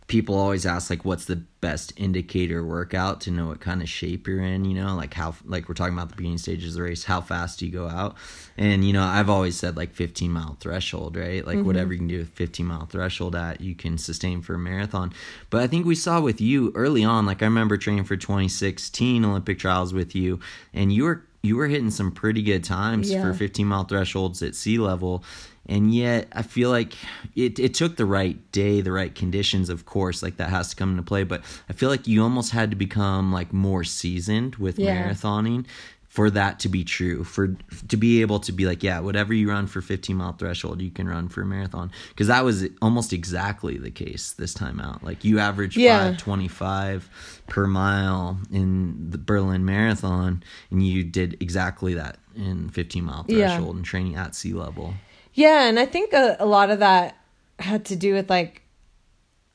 [0.09, 4.27] people always ask like what's the best indicator workout to know what kind of shape
[4.27, 6.81] you're in you know like how like we're talking about the beginning stages of the
[6.81, 8.15] race how fast do you go out?
[8.57, 11.45] And you know i've always said like 15 mile threshold right?
[11.45, 11.67] Like mm-hmm.
[11.67, 15.13] whatever you can do with 15 mile threshold at you can sustain for a marathon.
[15.51, 19.23] But i think we saw with you early on like i remember training for 2016
[19.23, 20.39] olympic trials with you
[20.73, 23.21] and you were you were hitting some pretty good times yeah.
[23.21, 25.23] for 15 mile thresholds at sea level
[25.69, 26.93] and yet I feel like
[27.35, 30.75] it, it took the right day, the right conditions, of course, like that has to
[30.75, 31.23] come into play.
[31.23, 35.07] But I feel like you almost had to become like more seasoned with yeah.
[35.07, 35.67] marathoning
[36.09, 37.55] for that to be true for
[37.87, 40.89] to be able to be like yeah whatever you run for 15 mile threshold you
[40.89, 45.03] can run for a marathon because that was almost exactly the case this time out
[45.03, 45.99] like you averaged Yeah.
[45.99, 53.25] 525 per mile in the berlin marathon and you did exactly that in 15 mile
[53.27, 53.49] Yeah.
[53.49, 54.95] threshold and training at sea level
[55.35, 57.15] Yeah, and I think a, a lot of that
[57.59, 58.63] had to do with like,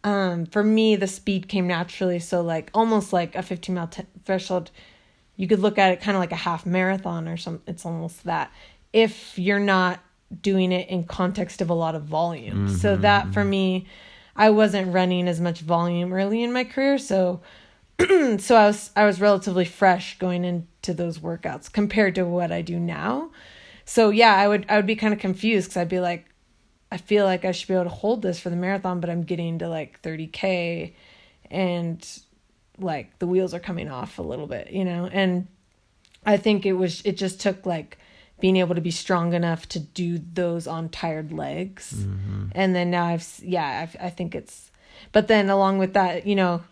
[0.04, 2.18] um, for me, the speed came naturally.
[2.20, 4.70] So like almost like a 15 mile t- threshold,
[5.36, 7.62] you could look at it kind of like a half marathon or some.
[7.66, 8.52] It's almost that
[8.92, 10.00] if you're not
[10.40, 12.68] doing it in context of a lot of volume.
[12.68, 13.50] So mm-hmm, that for mm-hmm.
[13.50, 13.86] me,
[14.36, 17.40] I wasn't running as much volume early in my career, so
[18.00, 22.62] so I was I was relatively fresh going into those workouts compared to what I
[22.62, 23.30] do now.
[23.84, 26.26] So yeah, I would I would be kind of confused because I'd be like,
[26.90, 29.22] I feel like I should be able to hold this for the marathon, but I'm
[29.22, 30.94] getting to like 30k,
[31.50, 32.20] and
[32.78, 35.08] like the wheels are coming off a little bit, you know.
[35.12, 35.46] And
[36.26, 37.98] I think it was it just took like
[38.40, 42.46] being able to be strong enough to do those on tired legs, mm-hmm.
[42.52, 44.70] and then now I've yeah I've, I think it's,
[45.12, 46.62] but then along with that, you know.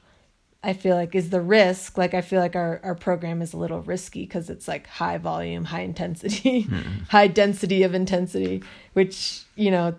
[0.64, 3.56] I feel like is the risk like I feel like our our program is a
[3.56, 7.02] little risky because it's like high volume, high intensity, hmm.
[7.08, 8.62] high density of intensity,
[8.92, 9.96] which you know,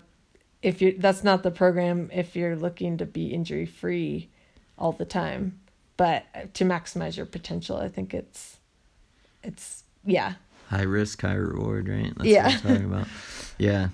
[0.62, 4.30] if you that's not the program if you're looking to be injury free
[4.78, 5.60] all the time,
[5.96, 8.56] but to maximize your potential, I think it's
[9.42, 10.34] it's yeah
[10.68, 12.12] high risk, high reward, right?
[12.16, 12.44] That's Yeah.
[12.44, 13.06] what I'm talking about.
[13.58, 13.88] Yeah.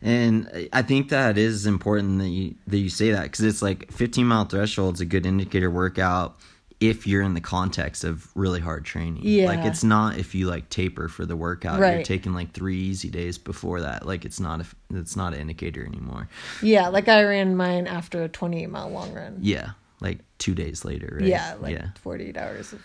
[0.00, 3.92] And I think that is important that you that you say that because it's like
[3.92, 6.38] 15 mile threshold is a good indicator workout
[6.80, 9.20] if you're in the context of really hard training.
[9.22, 9.46] Yeah.
[9.46, 11.78] Like it's not if you like taper for the workout.
[11.78, 11.94] Right.
[11.94, 14.04] You're taking like three easy days before that.
[14.04, 16.28] Like it's not a it's not an indicator anymore.
[16.62, 19.38] yeah like I ran mine after a 28 mile long run.
[19.40, 19.72] Yeah.
[20.02, 21.28] Like two days later, right?
[21.28, 21.88] Yeah, like yeah.
[22.02, 22.82] 48 hours of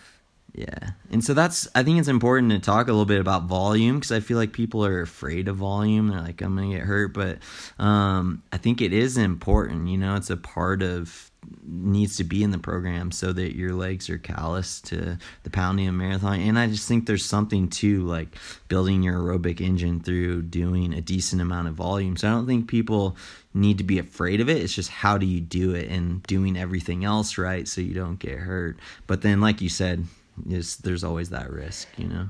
[0.54, 0.90] Yeah.
[1.10, 4.12] And so that's, I think it's important to talk a little bit about volume because
[4.12, 6.08] I feel like people are afraid of volume.
[6.08, 7.12] They're like, I'm going to get hurt.
[7.12, 7.38] But
[7.78, 9.88] um, I think it is important.
[9.88, 11.30] You know, it's a part of,
[11.62, 15.88] needs to be in the program so that your legs are callous to the pounding
[15.88, 16.40] of marathon.
[16.40, 18.34] And I just think there's something to like
[18.68, 22.16] building your aerobic engine through doing a decent amount of volume.
[22.16, 23.16] So I don't think people
[23.58, 24.58] need to be afraid of it.
[24.58, 28.18] It's just how do you do it and doing everything else right so you don't
[28.18, 28.78] get hurt.
[29.06, 30.06] But then, like you said,
[30.46, 32.28] there's always that risk, you know.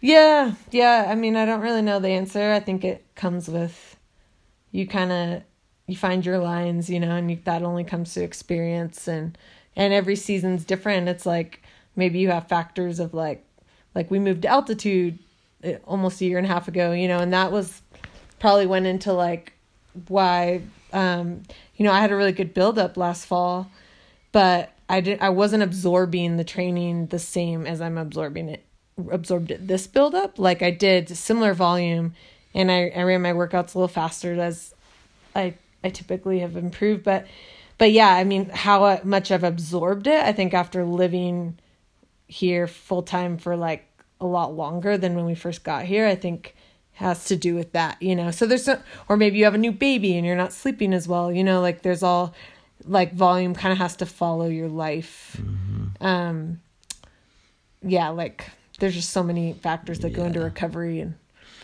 [0.00, 1.06] Yeah, yeah.
[1.08, 2.52] I mean, I don't really know the answer.
[2.52, 3.96] I think it comes with
[4.72, 5.42] you kind of
[5.86, 9.36] you find your lines, you know, and you, that only comes to experience and
[9.76, 11.08] and every season's different.
[11.08, 11.62] It's like
[11.96, 13.44] maybe you have factors of like
[13.94, 15.18] like we moved to altitude
[15.64, 17.82] uh, almost a year and a half ago, you know, and that was
[18.38, 19.52] probably went into like
[20.08, 21.42] why um
[21.76, 23.70] you know, I had a really good build up last fall,
[24.32, 28.64] but I did I wasn't absorbing the training the same as I'm absorbing it
[29.10, 32.12] absorbed it this build up like I did similar volume
[32.52, 34.74] and I, I ran my workouts a little faster as
[35.34, 37.26] I I typically have improved but
[37.78, 41.58] but yeah I mean how much I've absorbed it I think after living
[42.26, 43.86] here full time for like
[44.20, 46.54] a lot longer than when we first got here I think
[47.00, 48.30] has to do with that you know?
[48.30, 51.08] So there's some or maybe you have a new baby and you're not sleeping as
[51.08, 51.60] well you know?
[51.60, 52.34] Like there's all
[52.86, 55.40] like volume kind of has to follow your life.
[56.00, 56.60] Um
[57.82, 61.14] yeah like there's just so many factors that go into recovery and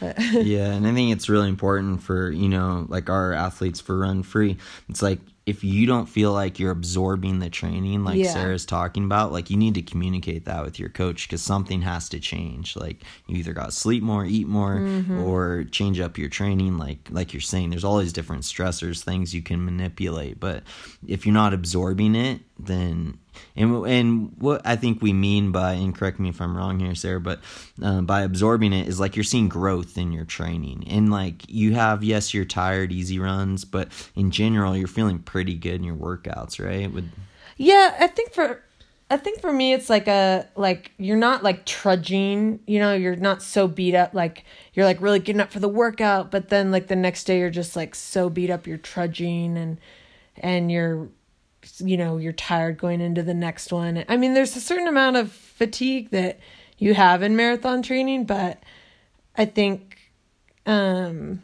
[0.01, 3.99] but yeah, and I think it's really important for, you know, like our athletes for
[3.99, 4.59] Run Free.
[4.89, 8.33] It's like if you don't feel like you're absorbing the training like Yeah.
[8.33, 12.09] Sara's talking about, like you need to communicate that with your coach because something has
[12.09, 12.75] to change.
[12.77, 15.21] Like you either got to sleep more, eat more, Mm-hmm.
[15.23, 16.79] or change up your training.
[16.79, 20.41] Like like you're saying, there's all these different stressors, things you can manipulate.
[20.41, 20.65] But
[21.07, 23.19] if you're not absorbing it, then
[23.55, 26.95] and and what I think we mean by and correct me if I'm wrong here,
[26.95, 27.41] Sara, but
[27.83, 31.75] uh, by absorbing it is like you're seeing growth in your training, and like you
[31.75, 35.97] have yes, you're tired, easy runs, but in general, you're feeling pretty good in your
[35.97, 36.91] workouts, right?
[36.91, 37.11] With
[37.57, 38.63] yeah i think for
[39.11, 43.17] i think for me it's like a like you're not like trudging you know you're
[43.17, 46.71] not so beat up like you're like really getting up for the workout but then
[46.71, 49.79] like the next day you're just like so beat up you're trudging and
[50.37, 51.09] and you're
[51.79, 54.05] you know you're tired going into the next one.
[54.09, 56.39] I mean there's a certain amount of fatigue that
[56.79, 58.63] you have in marathon training but
[59.35, 59.99] i think
[60.67, 61.43] um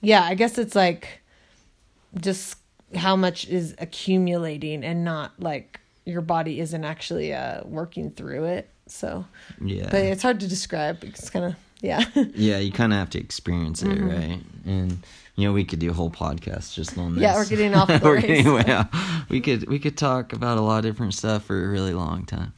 [0.00, 1.20] yeah i guess it's like
[2.20, 2.56] just
[2.94, 8.70] how much is accumulating and not like your body isn't actually uh working through it.
[8.86, 9.26] So
[9.62, 11.04] yeah, but it's hard to describe.
[11.04, 14.40] It's kind of yeah yeah, you kind of have to experience it, right?
[14.66, 14.98] And
[15.36, 17.22] you know, we could do a whole podcast just on this.
[17.22, 17.22] Mm-hmm.
[17.22, 18.24] Yeah, we're getting off the we're race.
[18.26, 18.88] getting way off.
[19.28, 22.24] We could we could talk about a lot of different stuff for a really long
[22.24, 22.52] time.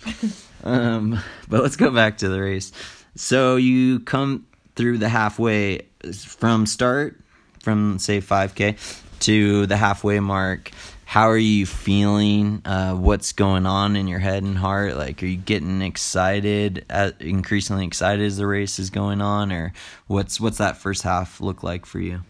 [0.65, 2.73] um, but let's go back to the race.
[3.17, 7.21] So you come through the halfway from start,
[7.63, 8.77] from say 5K
[9.21, 10.71] to the halfway mark.
[11.11, 12.63] How are you feeling?
[12.65, 14.97] Uh, what's going on in your head and heart?
[14.97, 19.73] Like, are you getting excited, uh, increasingly excited as the race is going on, or
[20.07, 22.21] what's what's that first half look like for you?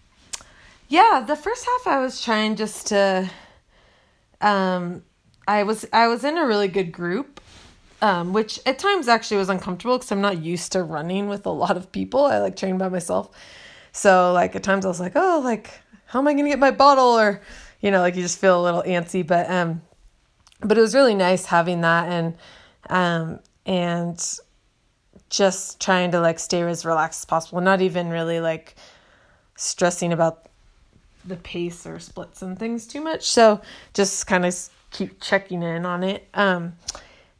[0.88, 3.28] Yeah, the first half I was trying just to
[4.40, 5.02] um
[5.46, 7.38] I was I was in a really good group
[8.00, 11.50] um which at times actually was uncomfortable cuz I'm not used to running with a
[11.50, 12.24] lot of people.
[12.24, 13.28] I like train by myself.
[13.92, 16.70] So like at times I was like, "Oh, like how am I to get my
[16.70, 17.42] bottle?" or
[17.80, 19.82] you know, like you just feel a little antsy, but um
[20.60, 22.36] but it was really nice having that and
[22.88, 24.38] um and
[25.28, 28.74] just trying to like stay as relaxed as possible, not even really like
[29.56, 30.46] stressing about
[31.24, 33.24] the pace or splits and things too much.
[33.24, 33.60] So
[33.94, 36.28] just kind of keep checking in on it.
[36.34, 36.74] Um,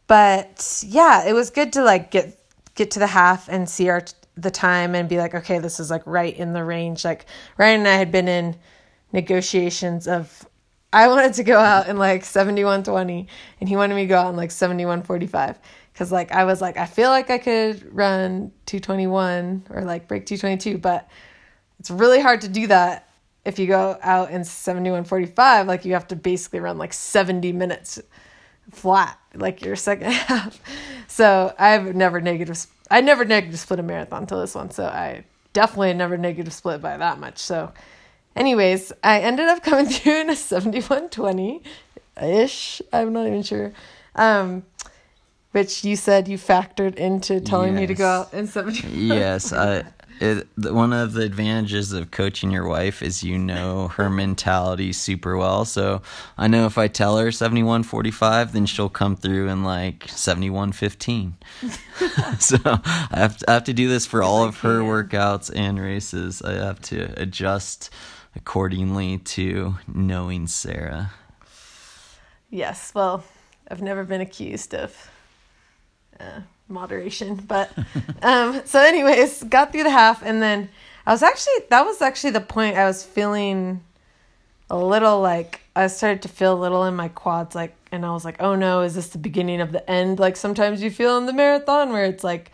[0.07, 2.38] but yeah, it was good to like get
[2.74, 4.03] get to the half and see our
[4.37, 7.05] the time and be like, okay, this is like right in the range.
[7.05, 7.26] Like
[7.59, 8.57] Ryan and I had been in
[9.12, 10.46] negotiations of
[10.92, 13.29] I wanted to go out in like 7120
[13.61, 15.59] and he wanted me to go out in like 7145
[15.94, 20.27] cuz like I was like I feel like I could run 221 or like break
[20.27, 21.09] 222 but
[21.79, 23.09] it's really hard to do that
[23.44, 28.01] if you go out in 7145 like you have to basically run like 70 minutes
[28.70, 30.61] flat like your second half.
[31.07, 35.25] So i've never negative i never negative split a marathon until this one so i
[35.53, 37.38] definitely never negative split by that much.
[37.38, 37.73] So
[38.40, 41.62] anyways i ended up coming through in a 7120
[42.22, 43.72] ish i'm not even sure
[44.16, 44.64] um
[45.53, 47.81] which you said you factored into telling yes.
[47.81, 49.85] me to go out in 70 yes i
[50.20, 55.37] it, one of the advantages of coaching your wife is you know her mentality super
[55.37, 55.64] well.
[55.64, 56.03] So
[56.37, 61.37] I know if I tell her 7145, then she'll come through in like 7115.
[62.38, 65.81] so I have, to, I have to do this for all of her workouts and
[65.81, 66.42] races.
[66.42, 67.90] I have to adjust
[68.35, 71.12] accordingly to knowing Sara.
[72.51, 73.25] Yes, well,
[73.71, 75.11] I've never been accused of.
[76.19, 76.40] Uh,
[76.71, 77.35] moderation.
[77.35, 77.71] But
[78.23, 80.69] um, so, anyways, got through the half, and then
[81.07, 83.83] I was actually that was actually the point I was feeling
[84.71, 88.12] a little like I started to feel a little in my quads, like, and I
[88.12, 90.19] was like, oh no, is this the beginning of the end?
[90.19, 92.53] Like sometimes you feel in the marathon where it's like,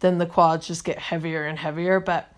[0.00, 2.28] then the quads just get heavier and heavier, but.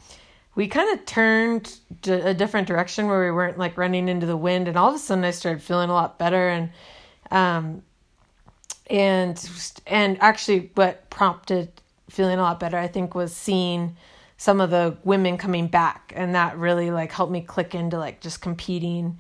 [0.57, 4.69] We kind of turned a different direction where we weren't like running into the wind,
[4.69, 6.49] and all of a sudden I started feeling a lot better.
[6.49, 6.71] And
[7.31, 7.83] um,
[8.89, 9.49] and
[9.87, 11.71] and actually what prompted
[12.11, 13.97] feeling a lot better i think was seeing
[14.37, 18.21] some of the women coming back and that really like helped me click into like
[18.21, 19.19] just competing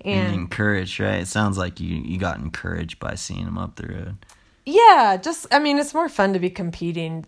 [0.00, 3.76] and, and encouraged right it sounds like you you got encouraged by seeing them up
[3.76, 4.16] the road
[4.64, 7.24] yeah just i mean it's more fun to be competing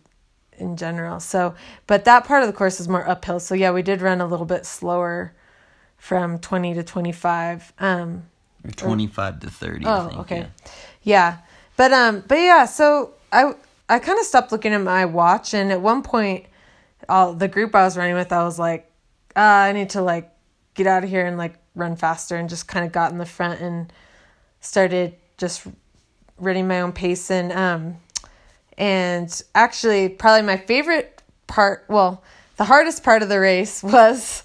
[0.59, 1.21] in general.
[1.21, 1.55] So
[1.87, 3.41] but that part of the course is more uphill.
[3.41, 5.33] So yeah we did run a little bit slower
[5.97, 8.25] from 20 to 25 um
[8.65, 10.39] or 25 or, to 30 oh think, okay.
[10.39, 10.47] yeah.
[11.03, 11.39] yeah.
[11.79, 13.55] But um, but yeah, so I
[13.89, 16.45] I kind of stopped looking at my watch, and at one point,
[17.09, 18.91] all the group I was running with, I was like,
[19.37, 20.29] uh, I need to like
[20.75, 23.27] get out of here and like run faster, and just kind of got in the
[23.27, 23.93] front and
[24.61, 25.69] started just
[26.37, 27.99] running my own pace, and um,
[28.79, 32.23] and actually probably my favorite part, well,
[32.57, 34.43] the hardest part of the race was.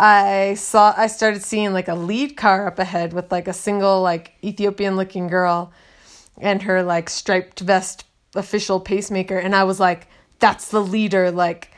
[0.00, 4.00] I saw I started seeing like a lead car up ahead with like a single
[4.00, 5.72] like Ethiopian looking girl
[6.40, 8.04] and her like striped vest
[8.36, 10.06] official pacemaker and I was like
[10.38, 11.72] that's the leader like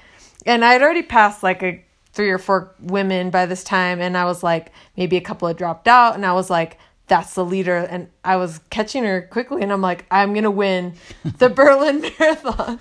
[0.45, 4.19] and I had already passed like a three or four women by this time and
[4.19, 6.77] I was like maybe a couple had dropped out and I was like
[7.11, 10.95] that's the leader and I was catching her quickly and I'm like I'm to win
[11.39, 12.81] the Berlin marathon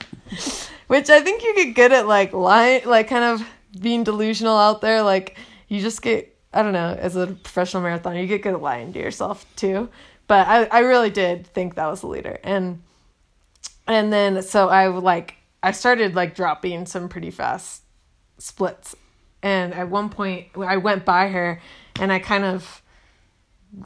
[0.88, 3.46] which I think you get good at like lying like kind of
[3.82, 5.38] being delusional out there like
[5.68, 8.94] you just get I don't know as a professional marathoner you get good at lying
[8.94, 9.90] to yourself too
[10.30, 12.40] but I, I really did think that was the leader.
[12.44, 12.84] And
[13.88, 17.82] and then so I like I started like dropping some pretty fast
[18.38, 18.96] splits.
[19.42, 21.60] And at one point I went by her
[22.00, 22.84] and I kind of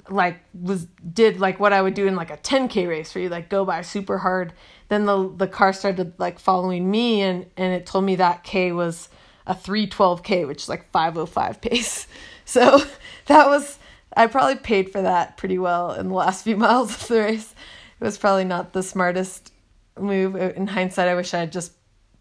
[0.09, 3.29] like was did like what I would do in like a 10k race where you
[3.29, 4.53] like go by super hard.
[4.87, 8.71] Then the the car started like following me and and it told me that k
[8.71, 9.09] was
[9.45, 12.07] a 312k which is like 505 pace.
[12.45, 12.81] So
[13.27, 13.79] that was
[14.17, 17.55] I probably paid for that pretty well in the last few miles of the race.
[17.99, 19.53] It was probably not the smartest
[19.97, 20.35] move.
[20.35, 21.71] In hindsight, I wish I had just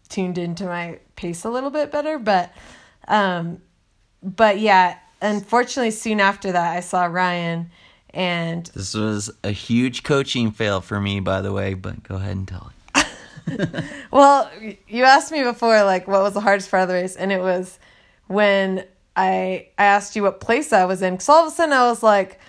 [0.07, 2.53] tuned into my pace a little bit better, but
[3.07, 3.61] um
[4.21, 7.71] but yeah, unfortunately soon after that I saw Ryan
[8.11, 12.37] and this was a huge coaching fail for me by the way, but go ahead
[12.37, 12.73] and tell it.
[14.11, 14.49] well,
[14.87, 17.41] you asked me before, like, what was the hardest part of the race, and it
[17.41, 17.79] was
[18.27, 21.13] when I I asked you what place I was in.
[21.13, 22.39] Because all of a sudden I was like,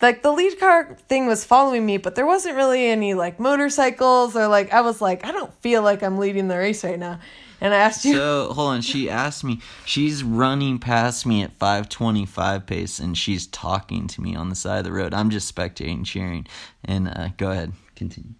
[0.00, 4.36] like the lead car thing was following me, but there wasn't really any like motorcycles
[4.36, 7.20] or like I was like, I don't feel like I'm leading the race right now.
[7.60, 8.14] And I asked you.
[8.14, 9.60] So hold on, she asked me.
[9.84, 14.48] She's running past me at five twenty five pace, and she's talking to me on
[14.48, 15.12] the side of the road.
[15.12, 16.46] I'm just spectating, cheering.
[16.84, 18.34] And uh, go ahead, continue.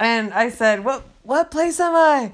[0.00, 2.32] And I said, "What what place am I?"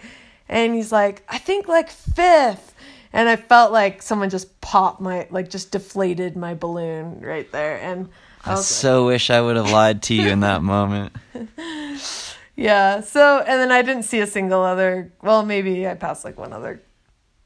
[0.48, 2.74] And he's like, "I think like fifth.
[3.14, 7.78] And I felt like someone just popped my like just deflated my balloon right there.
[7.78, 8.08] And
[8.44, 11.12] I, I so like, wish I would have lied to you in that moment.
[12.62, 13.00] yeah.
[13.00, 15.12] So and then I didn't see a single other.
[15.22, 16.82] Well, maybe I passed like one other.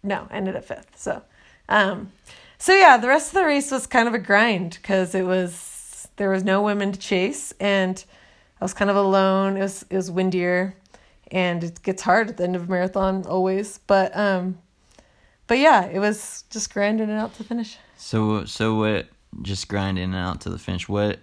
[0.02, 0.92] No, I ended at fifth.
[0.96, 1.22] So,
[1.68, 2.12] um,
[2.58, 6.08] so yeah, the rest of the race was kind of a grind because it was
[6.16, 8.04] there was no women to chase and
[8.60, 9.56] I was kind of alone.
[9.56, 10.74] It was it was windier,
[11.30, 13.78] and it gets hard at the end of a marathon always.
[13.86, 14.58] But um,
[15.46, 17.76] but yeah, it was just grinding it out to finish.
[17.96, 19.08] So so what?
[19.42, 20.88] Just grinding it out to the finish.
[20.88, 21.18] What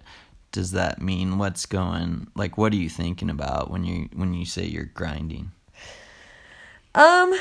[0.54, 1.36] does that mean?
[1.36, 2.56] What's going like?
[2.56, 5.50] What are you thinking about when you when you say you're grinding?
[6.94, 7.34] Um,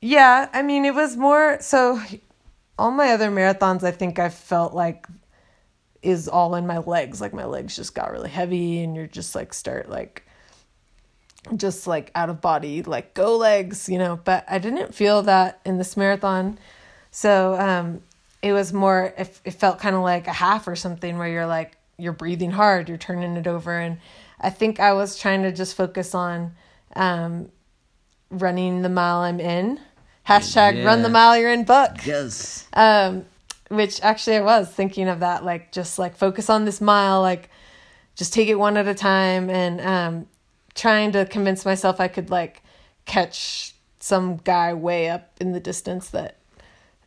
[0.00, 0.48] yeah.
[0.54, 2.00] I mean, it was more so.
[2.78, 5.06] All my other marathons, I think I felt like
[6.00, 7.20] is all in my legs.
[7.20, 10.24] Like my legs just got really heavy, and you're just like start like
[11.56, 14.18] just like out of body, like go legs, you know.
[14.24, 16.58] But I didn't feel that in this marathon,
[17.10, 18.00] so um,
[18.40, 19.12] it was more.
[19.18, 22.52] It, it felt kind of like a half or something where you're like you're breathing
[22.52, 23.98] hard, you're turning it over, and
[24.40, 26.54] I think I was trying to just focus on
[26.96, 27.50] um,
[28.30, 29.80] running the mile I'm in.
[30.26, 30.84] Hashtag yeah.
[30.84, 32.04] run the mile you're in book.
[32.04, 32.66] Yes.
[32.72, 33.24] Um,
[33.68, 37.50] which actually I was thinking of that, like just like focus on this mile, like
[38.16, 40.26] just take it one at a time, and um,
[40.74, 42.62] trying to convince myself I could like
[43.04, 46.36] catch some guy way up in the distance that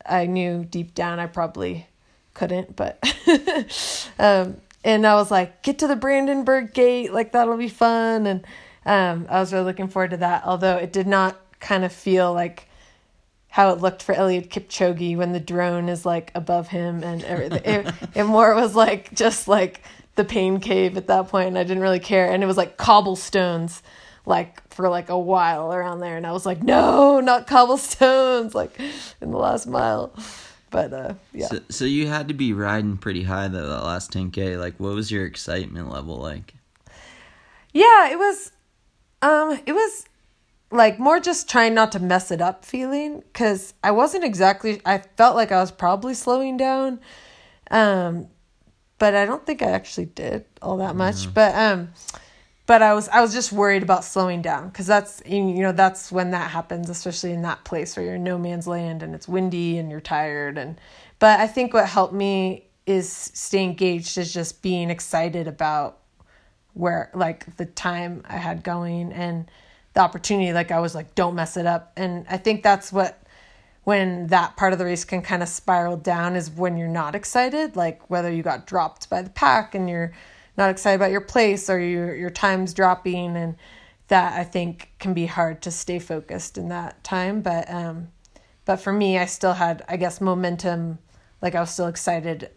[0.05, 1.87] I knew deep down I probably
[2.33, 2.99] couldn't, but
[4.19, 8.45] um, and I was like, get to the Brandenburg gate, like that'll be fun, and
[8.85, 10.43] um, I was really looking forward to that.
[10.45, 12.67] Although it did not kind of feel like
[13.53, 17.61] how it looked for Eliud Kipchoge when the drone is like above him and everything.
[17.63, 19.83] it, it more was like just like
[20.15, 22.77] the pain cave at that point and I didn't really care and it was like
[22.77, 23.83] cobblestones
[24.25, 28.79] like for like a while around there and I was like no not cobblestones like
[29.21, 30.13] in the last mile
[30.73, 34.11] but uh yeah so, so you had to be riding pretty high though that last
[34.11, 36.55] 10k like what was your excitement level like
[37.71, 38.51] yeah it was
[39.21, 40.05] um it was
[40.73, 44.97] like more just trying not to mess it up feeling because I wasn't exactly I
[44.97, 46.99] felt like I was probably slowing down.
[47.69, 48.27] Um
[48.97, 51.15] but I don't think I actually did all that much.
[51.17, 51.31] Mm-hmm.
[51.33, 51.89] But um
[52.65, 56.11] but I was I was just worried about slowing down because that's you know that's
[56.11, 59.27] when that happens, especially in that place where you're in no man's land and it's
[59.27, 60.79] windy and you're tired and
[61.19, 65.99] but I think what helped me is stay engaged is just being excited about
[66.73, 69.49] where like the time I had going and
[69.93, 71.93] the opportunity like i was like don't mess it up.
[71.97, 73.19] And i think that's what
[73.83, 77.15] when that part of the race can kind of spiral down is when you're not
[77.15, 80.11] excited like whether you got dropped by the pack and you're
[80.57, 83.55] not excited about your place or your your time's dropping and
[84.07, 88.09] that i think can be hard to stay focused in that time but um
[88.65, 90.99] but for me i still had i guess momentum
[91.41, 92.49] like i was still excited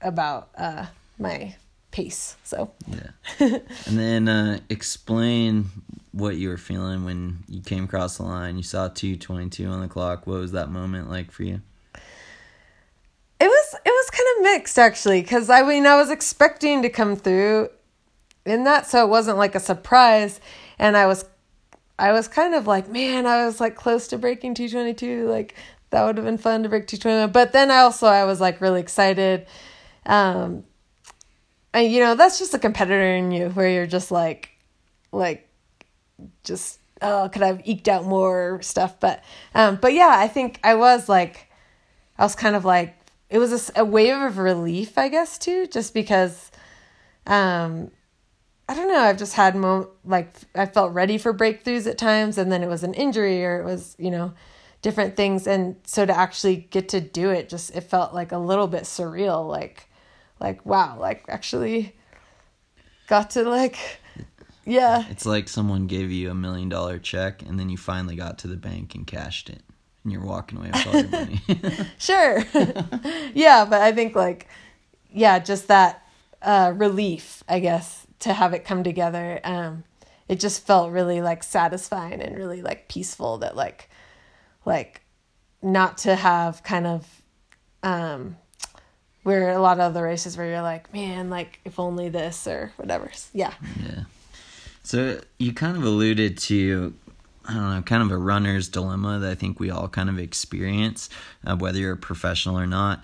[0.00, 0.86] about uh
[1.18, 1.54] my
[1.90, 5.70] pace so yeah and then uh explain
[6.18, 8.56] what you were feeling when you came across the line.
[8.56, 10.26] You saw 222 on the clock.
[10.26, 11.60] What was that moment like for you?
[13.40, 16.88] It was it was kind of mixed actually cuz I mean I was expecting to
[16.88, 17.70] come through
[18.44, 20.40] in that so it wasn't like a surprise.
[20.78, 21.24] And I was
[21.98, 25.54] I was kind of like, man, I was like close to breaking 222 like
[25.90, 28.60] that would have been fun to break 221 but then I also I was like
[28.60, 29.46] really excited.
[30.06, 30.64] Um
[31.72, 34.50] and you know that's just a competitor in you where you're just like
[35.12, 35.48] like
[36.42, 38.98] just oh could I've eked out more stuff?
[38.98, 39.22] But
[39.54, 41.48] um but yeah I think I was like
[42.18, 42.97] I was kind of like
[43.30, 46.50] it was a, a wave of relief I guess too just because
[47.26, 47.90] um
[48.68, 52.38] I don't know I've just had mo like I felt ready for breakthroughs at times
[52.38, 54.34] and then it was an injury or it was you know
[54.82, 58.38] different things and so to actually get to do it just it felt like a
[58.38, 59.88] little bit surreal like
[60.40, 61.94] like wow like actually
[63.08, 64.00] got to like
[64.68, 65.04] yeah.
[65.08, 68.48] It's like someone gave you a million dollar check and then you finally got to
[68.48, 69.62] the bank and cashed it
[70.04, 71.40] and you're walking away with all your money.
[71.98, 72.44] sure.
[73.34, 74.48] yeah, but I think like
[75.12, 76.06] yeah, just that
[76.42, 79.40] uh, relief, I guess, to have it come together.
[79.42, 79.84] Um,
[80.28, 83.88] it just felt really like satisfying and really like peaceful that like
[84.64, 85.00] like
[85.62, 87.22] not to have kind of
[87.82, 88.36] um
[89.22, 92.72] where a lot of other races where you're like man like if only this or
[92.76, 94.02] whatever yeah yeah
[94.82, 96.94] so you kind of alluded to
[97.48, 100.18] I don't know, kind of a runner's dilemma that I think we all kind of
[100.18, 101.08] experience,
[101.46, 103.02] uh, whether you're a professional or not.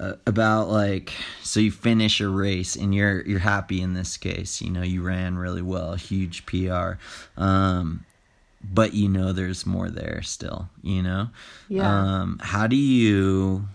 [0.00, 1.12] Uh, about like
[1.42, 5.02] so you finish a race and you're you're happy in this case you know you
[5.02, 6.92] ran really well huge pr
[7.36, 8.02] um
[8.64, 11.28] but you know there's more there still you know
[11.68, 13.68] yeah um how do you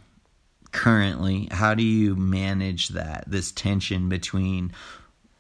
[0.72, 4.72] currently how do you manage that this tension between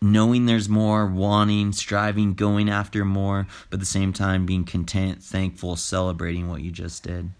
[0.01, 5.23] knowing there's more, wanting, striving, going after more, but at the same time being content,
[5.23, 7.31] thankful, celebrating what you just did?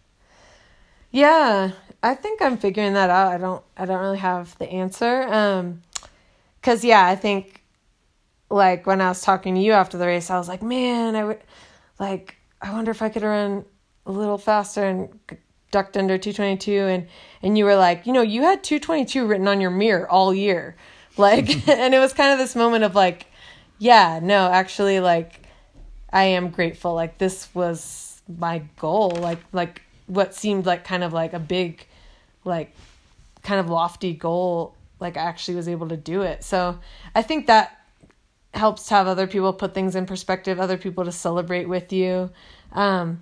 [1.12, 1.72] Yeah,
[2.04, 3.32] I think I'm figuring that out.
[3.32, 5.24] I don't I don't really have the answer.
[5.24, 5.82] Um
[6.62, 7.64] cuz yeah, I think
[8.50, 11.24] like when I was talking to you after the race, I was like, "Man, I
[11.24, 11.42] would
[12.00, 13.66] like I wonder if I could run
[14.06, 15.10] a little faster and
[15.72, 17.08] ducked under 222 and
[17.42, 20.76] and you were like, "You know, you had 222 written on your mirror all year."
[21.28, 23.26] Like, and it was kind of this moment of like,
[23.80, 25.42] yeah, no, actually, like,
[26.12, 26.94] I am grateful.
[26.94, 29.10] Like, this was my goal.
[29.20, 31.86] Like, like what seemed like kind of like a big,
[32.46, 32.72] like,
[33.42, 34.76] kind of lofty goal.
[35.00, 36.44] Like, I actually was able to do it.
[36.44, 36.78] So
[37.16, 37.78] I think that
[38.54, 42.30] helps to have other people put things in perspective, other people to celebrate with you.
[42.74, 43.22] Um,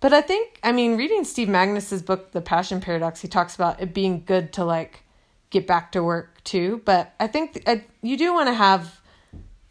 [0.00, 3.80] but I think, I mean, reading Steve Magness's book, The Passion Paradox, he talks about
[3.80, 5.02] it being good to like
[5.50, 6.82] get back to work too.
[6.84, 9.00] But I think th- you do want to have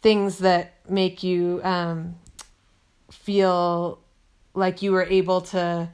[0.02, 2.16] things that make you um,
[3.10, 3.98] feel
[4.54, 5.88] like you were able to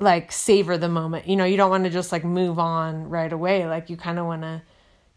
[0.00, 1.26] like savor the moment.
[1.26, 3.66] You know, you don't want to just like move on right away.
[3.66, 4.62] Like you kind of want to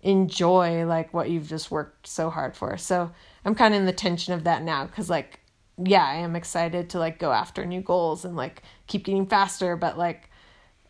[0.01, 2.77] enjoy like what you've just worked so hard for.
[2.77, 3.11] So
[3.45, 5.39] I'm kind of in the tension of that now because like
[5.77, 9.75] yeah, I am excited to like go after new goals and like keep getting faster,
[9.75, 10.29] but like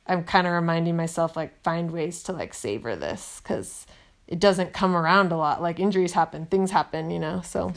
[0.07, 3.85] I'm kind of reminding myself like find ways to like savor this because
[4.27, 5.61] it doesn't come around a lot.
[5.61, 7.41] Like injuries happen, things happen, you know.
[7.41, 7.73] So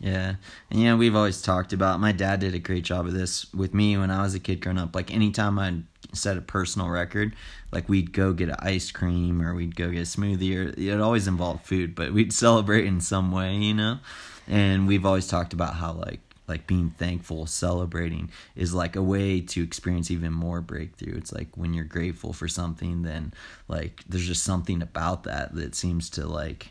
[0.00, 0.36] yeah,
[0.70, 2.00] and you know we've always talked about.
[2.00, 4.60] My dad did a great job of this with me when I was a kid
[4.60, 4.94] growing up.
[4.94, 7.34] Like anytime I'd set a personal record,
[7.72, 11.00] like we'd go get an ice cream or we'd go get a smoothie or it
[11.00, 13.98] always involved food, but we'd celebrate in some way, you know.
[14.46, 19.40] And we've always talked about how like like being thankful, celebrating is like a way
[19.40, 21.16] to experience even more breakthrough.
[21.16, 23.32] It's like when you're grateful for something, then
[23.68, 26.68] like there's just something about that that seems to like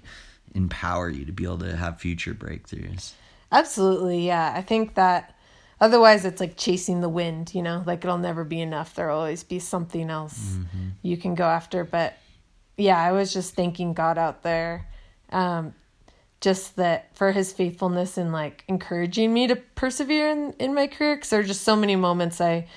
[0.53, 3.11] empower you to be able to have future breakthroughs.
[3.51, 4.53] Absolutely, yeah.
[4.55, 5.35] I think that
[5.79, 8.95] otherwise it's like chasing the wind, you know, like it'll never be enough.
[8.95, 10.89] There'll always be something else mm-hmm.
[11.01, 11.83] you can go after.
[11.83, 12.17] But
[12.75, 14.87] yeah, I was just thanking God out there.
[15.31, 15.73] Um,
[16.39, 21.15] just that for his faithfulness and like encouraging me to persevere in, in my career
[21.15, 22.67] because there are just so many moments I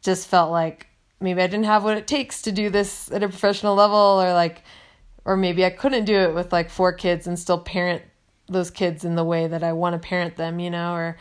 [0.00, 0.86] just felt like
[1.20, 4.32] maybe I didn't have what it takes to do this at a professional level or
[4.32, 4.62] like
[5.24, 8.02] or maybe I couldn't do it with like four kids and still parent
[8.46, 11.16] those kids in the way that I want to parent them, you know, or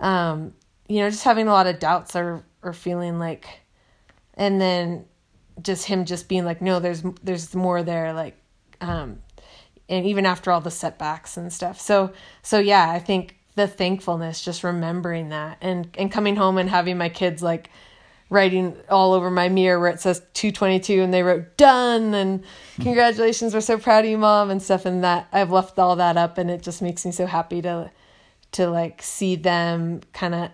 [0.00, 0.52] um,
[0.88, 3.46] you know, just having a lot of doubts or or feeling like
[4.34, 5.04] and then
[5.62, 8.36] just him just being like no there's there's more there like
[8.80, 9.20] um
[9.88, 11.80] and even after all the setbacks and stuff.
[11.80, 12.12] So
[12.42, 16.98] so yeah, I think the thankfulness, just remembering that and and coming home and having
[16.98, 17.70] my kids like
[18.30, 22.42] writing all over my mirror where it says 222 and they wrote done and
[22.76, 22.82] hmm.
[22.82, 26.16] congratulations we're so proud of you mom and stuff and that I've left all that
[26.16, 27.90] up and it just makes me so happy to
[28.52, 30.50] to like see them kind of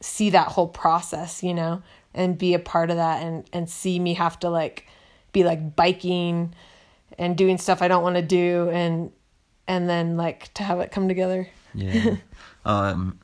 [0.00, 1.82] see that whole process, you know,
[2.14, 4.86] and be a part of that and and see me have to like
[5.32, 6.54] be like biking
[7.18, 9.10] and doing stuff I don't want to do and
[9.68, 11.48] and then like to have it come together.
[11.74, 12.16] Yeah.
[12.64, 13.18] um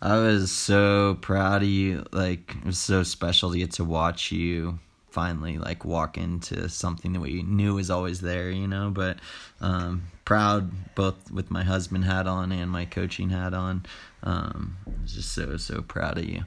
[0.00, 2.04] I was so proud of you.
[2.12, 4.78] Like it was so special to get to watch you
[5.10, 9.18] finally like walk into something that we knew was always there, you know, but
[9.60, 13.84] um proud both with my husband hat on and my coaching hat on.
[14.22, 16.44] Um I was just so so proud of you.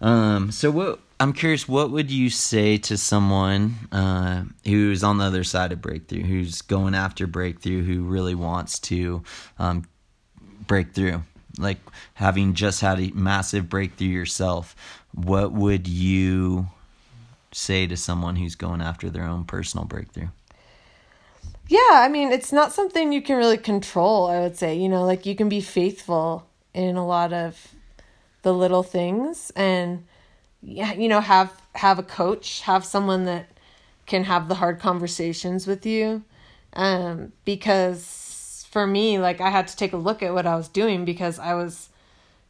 [0.00, 5.24] Um so what I'm curious, what would you say to someone uh, who's on the
[5.24, 9.22] other side of breakthrough, who's going after breakthrough, who really wants to
[9.58, 9.84] um,
[10.66, 11.22] break through?
[11.58, 11.76] Like
[12.14, 14.74] having just had a massive breakthrough yourself,
[15.12, 16.68] what would you
[17.52, 20.28] say to someone who's going after their own personal breakthrough?
[21.68, 24.74] Yeah, I mean, it's not something you can really control, I would say.
[24.74, 27.74] You know, like you can be faithful in a lot of
[28.40, 30.04] the little things and
[30.62, 33.48] you know, have have a coach, have someone that
[34.06, 36.22] can have the hard conversations with you.
[36.72, 40.68] Um, because for me, like I had to take a look at what I was
[40.68, 41.88] doing because I was,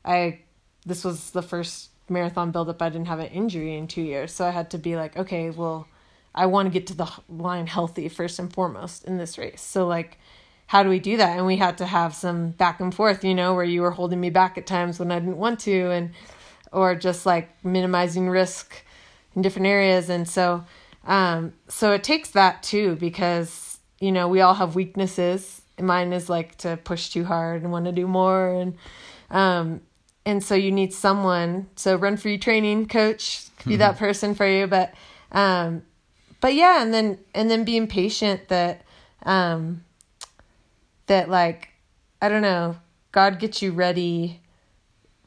[0.05, 0.41] I,
[0.85, 2.83] this was the first marathon buildup.
[2.83, 5.51] I didn't have an injury in two years, so I had to be like, okay,
[5.51, 5.87] well,
[6.35, 9.63] I want to get to the line healthy first and foremost in this race.
[9.63, 10.19] So like,
[10.67, 11.37] how do we do that?
[11.37, 14.21] And we had to have some back and forth, you know, where you were holding
[14.21, 16.11] me back at times when I didn't want to, and
[16.73, 18.85] or just like minimizing risk
[19.35, 20.09] in different areas.
[20.09, 20.65] And so,
[21.05, 25.63] um, so it takes that too because you know we all have weaknesses.
[25.79, 28.77] Mine is like to push too hard and want to do more, and
[29.31, 29.81] um,
[30.27, 31.69] and so you need someone.
[31.77, 34.95] So run for you training coach be that person for you, but
[35.33, 35.83] um,
[36.41, 38.83] but yeah, and then and then being patient that
[39.23, 39.85] um,
[41.07, 41.69] that like
[42.21, 42.77] I don't know,
[43.13, 44.41] God gets you ready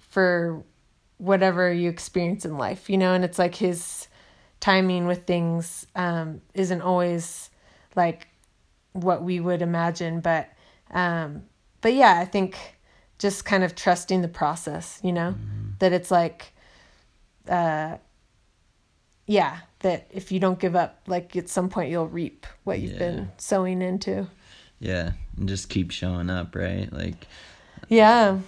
[0.10, 0.64] for
[1.24, 4.10] whatever you experience in life, you know, and it's like his
[4.60, 7.50] timing with things um, isn't always
[7.96, 8.28] like
[8.92, 10.50] what we would imagine, but
[10.92, 11.44] um,
[11.80, 12.58] but yeah, I think
[13.20, 15.70] just kind of trusting the process, you know, mm-hmm.
[15.80, 16.52] that it's like,
[17.48, 17.98] uh,
[19.26, 22.94] yeah, that if you don't give up, like at some point you'll reap what you've
[22.94, 23.00] yeah.
[23.00, 24.28] been sowing into.
[24.80, 26.92] Yeah, and just keep showing up, right?
[26.92, 27.28] Like,
[27.88, 28.40] yeah,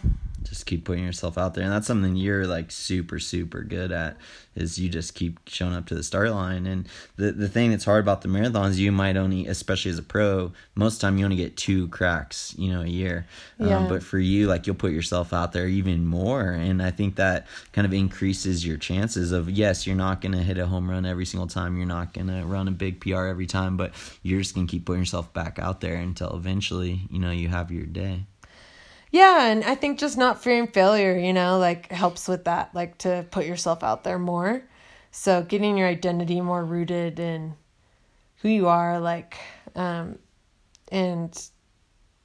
[0.46, 1.64] just keep putting yourself out there.
[1.64, 4.18] And that's something you're like super super good at
[4.56, 6.66] is you just keep showing up to the start line.
[6.66, 6.88] And
[7.18, 10.52] the the thing that's hard about the marathons you might only especially as a pro
[10.76, 13.26] most time you only get two cracks you know a year.
[13.60, 13.78] Um, yeah.
[13.80, 16.52] Um, but for you like you'll put yourself out there even more.
[16.52, 20.44] And i think that kind of increases your chances of yes you're not going to
[20.44, 21.78] hit a home run every single time.
[21.78, 23.94] You're not going to run a big pr every time but
[24.24, 27.50] you're just going to keep putting yourself back out there until eventually you know you
[27.50, 28.26] have your day
[29.12, 32.98] yeah, and I think just not fearing failure, you know, like helps with that, like
[33.00, 34.64] to put yourself out there more.
[35.12, 37.56] So getting your identity more rooted in
[38.42, 39.38] who you are, like,
[39.76, 40.20] um,
[40.92, 41.50] and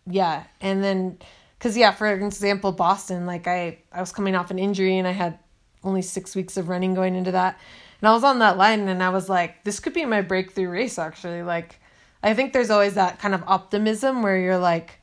[0.07, 1.19] yeah, and then,
[1.61, 5.13] cause yeah, for example, Boston, like I, I was coming off an injury and I
[5.13, 5.39] had
[5.85, 7.59] only six weeks of running going into that.
[8.01, 10.69] And I was on that line and I was like, this could be my breakthrough
[10.69, 11.43] race actually.
[11.43, 11.79] Like,
[12.23, 15.00] I think there's always that kind of optimism where you're like,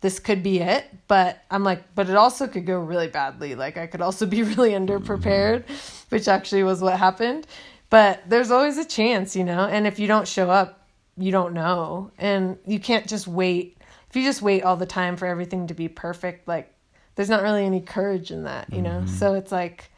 [0.00, 3.54] this could be it but i'm like but it also could go really badly.
[3.54, 6.14] Like i could also be really underprepared mm-hmm.
[6.14, 7.46] which actually was what happened.
[7.90, 9.66] But there's always a chance you know?
[9.66, 10.86] And if you don't show up
[11.16, 12.10] you don't know.
[12.18, 13.76] And you can't just wait.
[14.08, 16.72] If you just wait all the time for everything to be perfect like
[17.16, 19.00] there's not really any courage in that you know?
[19.00, 19.14] Mm-hmm.
[19.14, 19.90] so it's like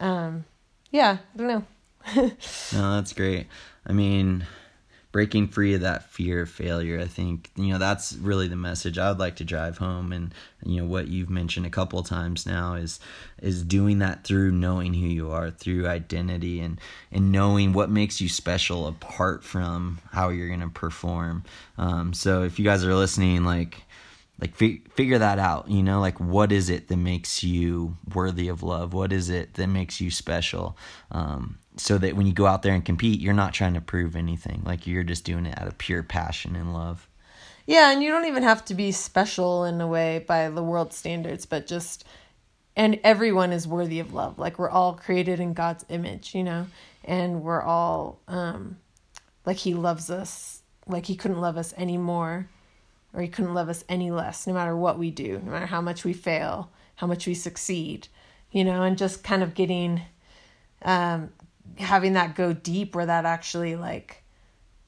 [0.00, 0.44] um
[0.90, 1.64] yeah i don't know.
[2.72, 3.46] No that's great.
[3.86, 4.46] I mean
[5.16, 7.00] breaking free of that fear of failure.
[7.00, 10.34] I think you know that's really the message I would like to drive home, and
[10.62, 13.00] you know what you've mentioned a couple of times now is
[13.40, 16.78] is doing that through knowing who you are, through identity, and
[17.10, 21.44] and knowing what makes you special apart from how you're gonna perform.
[21.78, 23.85] Um, so if you guys are listening, like
[24.40, 28.62] like figure that out you know like what is it that makes you worthy of
[28.62, 30.76] love what is it that makes you special
[31.10, 34.16] um, so that when you go out there and compete, you're not trying to prove
[34.16, 34.62] anything.
[34.64, 37.08] Like you're just doing it out of pure passion and love.
[37.66, 40.92] Yeah, and you don't even have to be special in a way by the world
[40.92, 42.04] standards, but just
[42.76, 44.38] and everyone is worthy of love.
[44.38, 46.66] Like we're all created in God's image, you know,
[47.04, 48.78] and we're all um
[49.44, 52.48] like he loves us like he couldn't love us any more
[53.16, 55.80] or he couldn't love us any less no matter what we do, no matter how
[55.80, 58.06] much we fail, how much we succeed,
[58.52, 60.02] you know, and just kind of getting
[60.82, 61.30] um
[61.78, 64.22] having that go deep where that actually like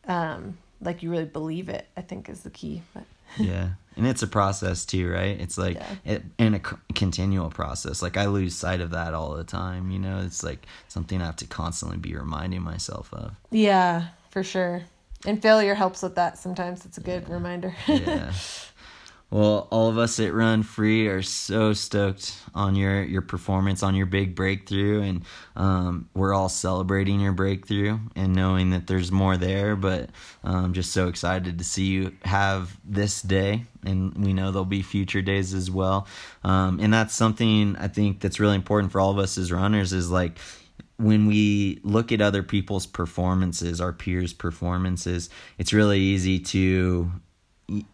[0.07, 3.05] um like you really believe it i think is the key but
[3.39, 3.71] yeah.
[3.97, 5.39] And it's a process too right?
[5.39, 5.95] It's like yeah.
[6.05, 6.61] it and a
[6.95, 8.01] continual process.
[8.01, 10.21] Like i lose sight of that all the time you know?
[10.25, 13.35] It's like something i have to constantly be reminding myself of.
[13.51, 14.83] Yeah for sure
[15.27, 17.35] and failure helps with that sometimes it's a good yeah.
[17.35, 18.33] reminder yeah
[19.31, 23.95] Well, all of us at Run Free are so stoked on your your performance, on
[23.95, 25.23] your big breakthrough, and
[25.55, 29.77] um, we're all celebrating your breakthrough and knowing that there's more there.
[29.77, 30.09] But
[30.45, 34.81] um, just so excited to see you have this day, and we know there'll be
[34.81, 36.07] future days as well.
[36.43, 39.93] Um, and that's something I think that's really important for all of us as runners
[39.93, 40.39] is like
[40.99, 47.11] when we look at other people's performances, our peers' performances, it's really easy to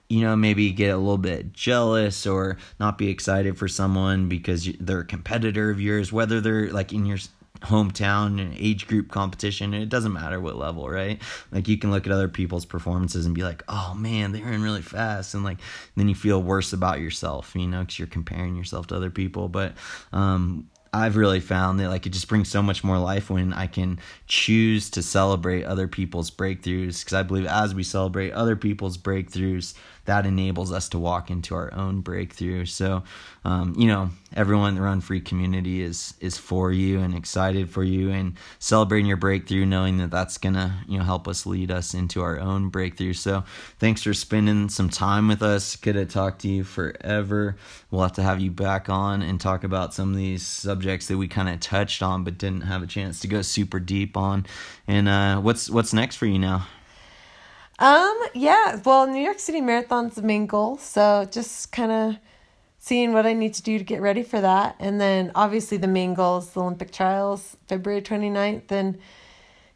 [0.09, 4.69] you know maybe get a little bit jealous or not be excited for someone because
[4.79, 7.19] they're a competitor of yours whether they're like in your
[7.63, 11.21] hometown age group competition it doesn't matter what level right?
[11.51, 14.63] Like you can look at other people's performances and be like oh man they're in
[14.63, 15.59] really fast and like
[15.97, 19.49] then you feel worse about yourself you know because you're comparing yourself to other people
[19.49, 19.73] but
[20.13, 23.67] um I've really found that like it just brings so much more life when I
[23.67, 28.97] can choose to celebrate other people's breakthroughs because I believe as we celebrate other people's
[28.97, 29.75] breakthroughs,
[30.05, 32.67] that enables us to walk into our own breakthrough.
[32.67, 33.03] So,
[33.45, 37.71] um, you know, everyone in the Run Free community is is for you and excited
[37.71, 41.71] for you and celebrating your breakthrough, knowing that that's gonna you know help us lead
[41.71, 43.15] us into our own breakthrough.
[43.15, 43.45] So,
[43.79, 45.77] thanks for spending some time with us.
[45.77, 47.57] Could have talked to you forever.
[47.91, 51.17] We'll have to have you back on and talk about some of these subjects that
[51.17, 54.47] we kind of touched on but didn't have a chance to go super deep on.
[54.87, 56.67] And uh, what's what's next for you now?
[57.79, 62.17] Um, yeah, well, New York City Marathon's the main goal, so just kind of
[62.79, 64.77] seeing what I need to do to get ready for that.
[64.79, 68.99] And then obviously the main goal is the Olympic trials, February 29th, and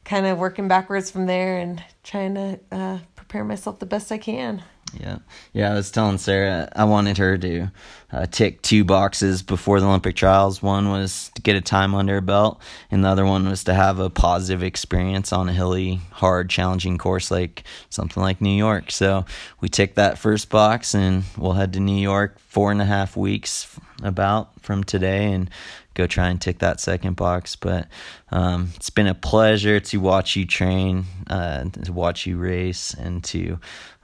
[0.05, 4.19] kind of working backwards from there and trying to uh, prepare myself the best I
[4.19, 4.63] can.
[4.95, 5.19] Yeah,
[5.53, 5.71] yeah.
[5.71, 7.71] I was telling Sara I wanted her to
[8.11, 10.63] uh, tick two boxes before the Olympic trials.
[10.63, 12.61] One was to get a time under her belt,
[12.91, 16.97] and the other one was to have a positive experience on a hilly, hard, challenging
[16.97, 18.91] course like something like New York.
[18.91, 19.27] So
[19.61, 23.17] we ticked that first box, and we'll head to New York four and a half
[23.17, 25.51] weeks about from today, and
[25.99, 27.57] go try and tick that second box.
[27.57, 27.89] But
[28.31, 33.23] um, it's been a pleasure to watch you train, uh, to watch you race, and
[33.25, 33.59] to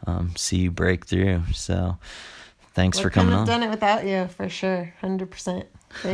[0.07, 1.43] um, see you break through.
[1.55, 1.97] So
[2.75, 3.47] thanks for coming on.
[3.47, 5.67] done it without you for sure, hundred percent.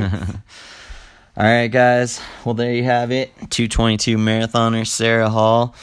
[1.37, 2.21] All right, guys.
[2.45, 3.33] Well, there you have it.
[3.51, 5.75] 222 marathoner Sara Hall.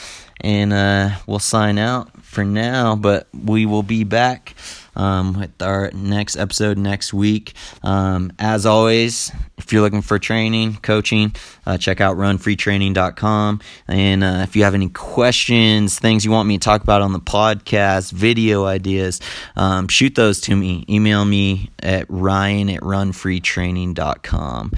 [0.42, 4.54] And uh, we'll sign out for now, but we will be back
[4.98, 7.54] um, with our next episode next week.
[7.84, 11.34] Um, as always, if you're looking for training, coaching,
[11.66, 13.62] uh, check out runfreetraining.com.
[13.88, 17.14] And uh, if you have any questions, things you want me to talk about on
[17.14, 19.22] the podcast, video ideas,
[19.56, 20.84] um, shoot those to me.
[20.90, 24.72] Email me at ryan at runfreetraining.com.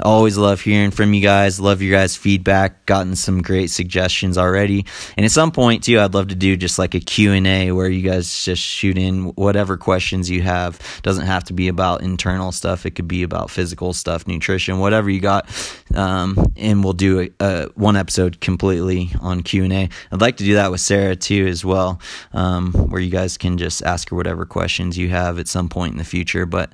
[0.00, 1.58] Always love hearing from you guys.
[1.58, 2.84] Love your guys' feedback.
[2.86, 4.84] Gotten some great suggestions already.
[5.16, 8.02] And at some point too, I'd love to do just like a Q&A where you
[8.02, 10.80] guys just shoot in whatever questions you have.
[11.02, 12.86] Doesn't have to be about internal stuff.
[12.86, 15.48] It could be about physical stuff, nutrition, whatever you got.
[15.94, 19.88] Um, and we'll do a, a one episode completely on Q&A.
[20.10, 22.00] I'd like to do that with Sara too as well,
[22.32, 25.92] um, where you guys can just ask her whatever questions you have at some point
[25.92, 26.46] in the future.
[26.46, 26.72] But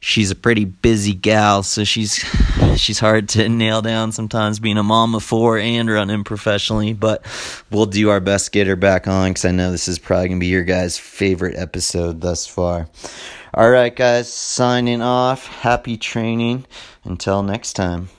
[0.00, 2.14] she's a pretty busy gal, so she's
[2.76, 6.92] she's hard to nail down sometimes being a mom of four and running professionally.
[6.92, 7.24] But
[7.70, 10.28] we'll do our best to get her back on because I know this is probably
[10.28, 12.88] gonna be your guys' favorite episode thus far.
[13.54, 15.46] All right, guys, signing off.
[15.46, 16.66] Happy training.
[17.04, 18.10] Until next time.